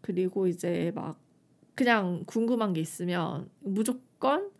그리고 0.00 0.48
이제 0.48 0.90
막 0.96 1.16
그냥 1.76 2.24
궁금한 2.26 2.72
게 2.72 2.80
있으면 2.80 3.48
무조건 3.60 4.57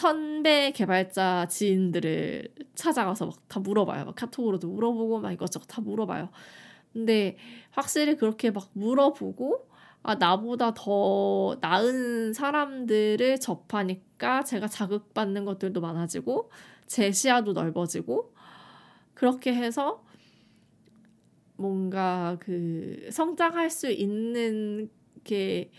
선배 0.00 0.72
개발자 0.72 1.46
지인들을 1.48 2.48
찾아가서 2.74 3.26
막 3.26 3.34
다 3.48 3.60
물어봐요. 3.60 4.04
막 4.06 4.14
카톡으로도 4.14 4.68
물어보고 4.68 5.20
막 5.20 5.32
이것저것 5.32 5.66
다 5.66 5.80
물어봐요. 5.80 6.30
근데 6.92 7.36
확실히 7.72 8.16
그렇게 8.16 8.50
막 8.50 8.70
물어보고 8.74 9.68
아 10.02 10.14
나보다 10.14 10.72
더 10.74 11.56
나은 11.60 12.32
사람들을 12.32 13.38
접하니까 13.40 14.44
제가 14.44 14.66
자극받는 14.68 15.44
것들도 15.44 15.80
많아지고 15.80 16.50
제 16.86 17.12
시야도 17.12 17.52
넓어지고 17.52 18.32
그렇게 19.14 19.54
해서 19.54 20.02
뭔가 21.56 22.38
그 22.40 23.08
성장할 23.12 23.70
수 23.70 23.90
있는 23.90 24.90
게 25.24 25.70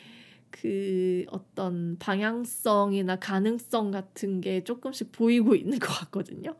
그 0.51 1.25
어떤 1.29 1.97
방향성이나 1.99 3.15
가능성 3.17 3.91
같은 3.91 4.41
게 4.41 4.63
조금씩 4.63 5.11
보이고 5.11 5.55
있는 5.55 5.79
것 5.79 5.87
같거든요. 5.87 6.55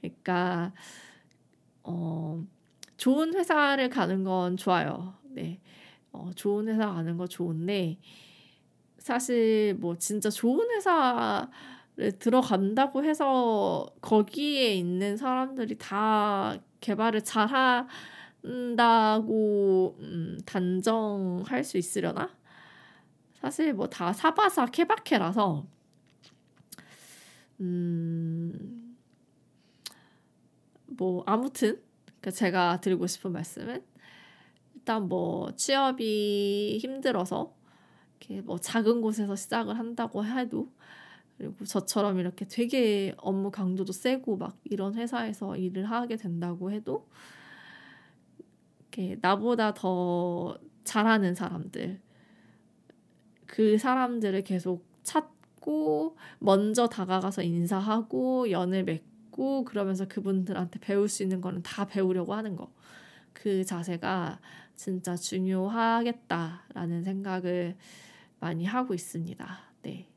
그러니까 0.00 0.72
어 1.82 2.44
좋은 2.96 3.34
회사를 3.34 3.88
가는 3.88 4.24
건 4.24 4.56
좋아요. 4.56 5.14
네. 5.24 5.60
어 6.12 6.30
좋은 6.34 6.68
회사 6.68 6.92
가는 6.92 7.16
거 7.16 7.26
좋은데 7.26 7.98
사실 8.98 9.74
뭐 9.78 9.96
진짜 9.96 10.28
좋은 10.30 10.70
회사를 10.70 12.18
들어간다고 12.18 13.04
해서 13.04 13.86
거기에 14.00 14.74
있는 14.74 15.16
사람들이 15.16 15.78
다 15.78 16.58
개발을 16.80 17.22
잘 17.22 17.48
한다고 18.42 19.96
음, 20.00 20.38
단정할 20.46 21.64
수 21.64 21.78
있으려나? 21.78 22.39
사실 23.40 23.72
뭐 23.74 23.86
다 23.88 24.12
사바사 24.12 24.66
케바케라서 24.66 25.66
음, 27.60 28.96
뭐 30.86 31.22
아무튼 31.26 31.80
그 32.20 32.30
제가 32.30 32.80
드리고 32.80 33.06
싶은 33.06 33.32
말씀은 33.32 33.82
일단 34.74 35.08
뭐 35.08 35.50
취업이 35.56 36.78
힘들어서 36.80 37.54
이렇게 38.18 38.40
뭐 38.42 38.58
작은 38.58 39.00
곳에서 39.00 39.36
시작을 39.36 39.78
한다고 39.78 40.24
해도 40.24 40.70
그리고 41.38 41.64
저처럼 41.64 42.18
이렇게 42.18 42.46
되게 42.46 43.14
업무 43.18 43.50
강도도 43.50 43.92
세고 43.92 44.36
막 44.36 44.58
이런 44.64 44.94
회사에서 44.94 45.56
일을 45.56 45.90
하게 45.90 46.16
된다고 46.16 46.70
해도 46.70 47.08
이렇게 48.80 49.16
나보다 49.20 49.72
더 49.74 50.58
잘하는 50.84 51.34
사람들 51.34 52.00
그 53.50 53.78
사람들을 53.78 54.44
계속 54.44 54.86
찾고 55.02 56.16
먼저 56.38 56.86
다가가서 56.88 57.42
인사하고 57.42 58.52
연을 58.52 58.84
맺고 58.84 59.64
그러면서 59.64 60.06
그분들한테 60.06 60.78
배울 60.78 61.08
수 61.08 61.24
있는 61.24 61.40
거는 61.40 61.64
다 61.64 61.84
배우려고 61.84 62.32
하는 62.34 62.54
거. 62.54 62.72
그 63.32 63.64
자세가 63.64 64.38
진짜 64.76 65.16
중요하겠다라는 65.16 67.02
생각을 67.02 67.76
많이 68.38 68.64
하고 68.64 68.94
있습니다. 68.94 69.58
네. 69.82 70.08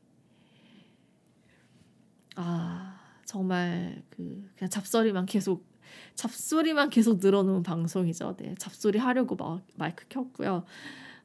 아, 2.36 3.00
정말 3.24 4.04
그 4.10 4.48
그냥 4.54 4.70
잡소리만 4.70 5.26
계속 5.26 5.66
잡소리만 6.14 6.90
계속 6.90 7.18
늘어놓은 7.18 7.64
방송이죠. 7.64 8.36
네. 8.36 8.54
잡소리 8.58 9.00
하려고 9.00 9.34
마, 9.34 9.60
마이크 9.74 10.06
켰고요. 10.08 10.64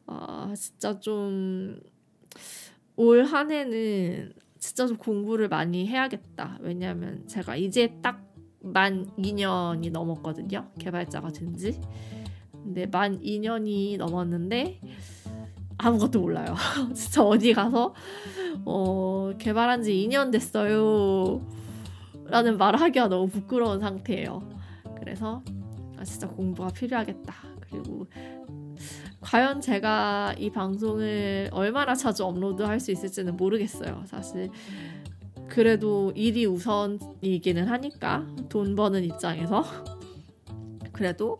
아, 0.08 0.52
진짜 0.58 1.00
좀 1.00 1.80
올 2.96 3.24
한 3.24 3.52
해는 3.52 4.34
진짜 4.58 4.88
좀 4.88 4.98
공부를 4.98 5.48
많이 5.48 5.88
해야겠다. 5.88 6.58
왜냐하면 6.62 7.28
제가 7.28 7.56
이제 7.56 8.00
딱 8.02 8.30
만 8.62 9.06
2년이 9.18 9.92
넘었거든요. 9.92 10.70
개발자가 10.80 11.30
된 11.32 11.56
지. 11.56 11.80
근데 12.52 12.86
만 12.86 13.20
2년이 13.22 13.98
넘었는데 13.98 14.82
아무것도 15.78 16.20
몰라요. 16.20 16.56
진짜 16.94 17.24
어디 17.24 17.54
가서 17.54 17.94
어, 18.66 19.32
개발한 19.38 19.84
지 19.84 19.94
2년 19.94 20.32
됐어요. 20.32 21.42
라는 22.26 22.58
말을 22.58 22.80
하기가 22.82 23.08
너무 23.08 23.28
부끄러운 23.28 23.80
상태예요. 23.80 24.48
그래서 25.00 25.42
아, 25.98 26.04
진짜 26.04 26.28
공부가 26.28 26.70
필요하겠다. 26.70 27.34
그리고 27.62 28.08
과연 29.22 29.62
제가 29.62 30.36
이 30.38 30.50
방송을 30.50 31.50
얼마나 31.52 31.94
자주 31.94 32.24
업로드할 32.26 32.80
수 32.80 32.92
있을지는 32.92 33.36
모르겠어요. 33.36 34.04
사실 34.06 34.50
그래도 35.48 36.12
일이 36.16 36.46
우선이기는 36.46 37.68
하니까 37.68 38.26
돈 38.48 38.76
버는 38.76 39.04
입장에서 39.04 39.64
그래도 40.94 41.38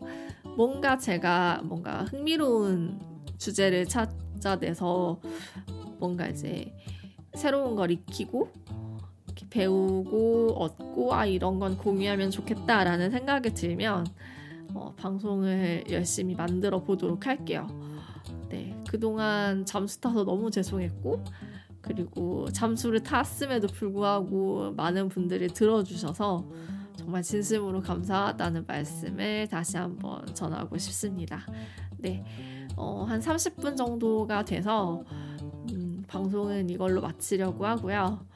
뭔가 0.56 0.98
제가 0.98 1.62
뭔가 1.64 2.04
흥미로운 2.04 3.00
주제를 3.38 3.86
찾아내서 3.86 5.20
뭔가 5.98 6.26
이제 6.28 6.74
새로운 7.34 7.76
걸 7.76 7.90
익히고 7.92 8.50
배우고 9.48 10.54
얻고 10.56 11.14
아 11.14 11.26
이런 11.26 11.58
건 11.58 11.76
공유하면 11.78 12.30
좋겠다라는 12.30 13.10
생각이 13.10 13.54
들면 13.54 14.06
어, 14.74 14.94
방송을 14.96 15.84
열심히 15.90 16.34
만들어 16.34 16.82
보도록 16.82 17.26
할게요. 17.26 17.66
네, 18.48 18.76
그동안 18.88 19.64
잠수 19.64 20.00
타서 20.00 20.24
너무 20.24 20.50
죄송했고 20.50 21.24
그리고 21.80 22.48
잠수를 22.50 23.02
탔음에도 23.02 23.68
불구하고 23.68 24.72
많은 24.76 25.08
분들이 25.08 25.48
들어주셔서 25.48 26.44
정말 26.96 27.22
진심으로 27.22 27.80
감사하다는 27.80 28.64
말씀을 28.66 29.48
다시 29.48 29.76
한번 29.76 30.26
전하고 30.34 30.76
싶습니다. 30.76 31.40
네, 31.96 32.24
어, 32.76 33.04
한 33.04 33.20
30분 33.20 33.76
정도가 33.76 34.44
돼서 34.44 35.02
음, 35.72 36.04
방송은 36.06 36.68
이걸로 36.68 37.00
마치려고 37.00 37.66
하고요. 37.66 38.26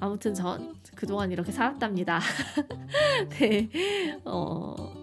아무튼 0.00 0.34
전 0.34 0.74
그동안 0.94 1.30
이렇게 1.30 1.52
살았답니다. 1.52 2.20
네, 3.38 3.70
어, 4.24 4.99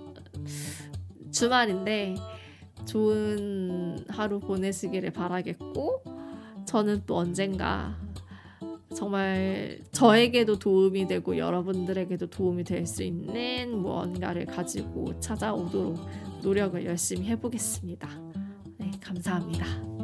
주말인데 1.38 2.15
좋은 2.86 4.04
하루 4.10 4.39
보내시기를 4.39 5.12
바라겠고 5.12 6.02
저는 6.65 7.04
또 7.06 7.17
언젠가 7.17 7.95
정말 8.95 9.80
저에게도 9.91 10.58
도움이 10.58 11.08
되고 11.08 11.38
여러분들에게도 11.38 12.28
도움이 12.32 12.63
될 12.63 12.88
수 12.88 13.04
있는 13.04 13.78
무언가를 13.78 14.45
가지고 14.47 15.19
찾아오도록 15.19 16.00
노력을 16.41 16.84
열심히 16.84 17.28
해보겠습니다. 17.28 18.10
네, 18.80 18.91
감사합니다. 19.00 19.97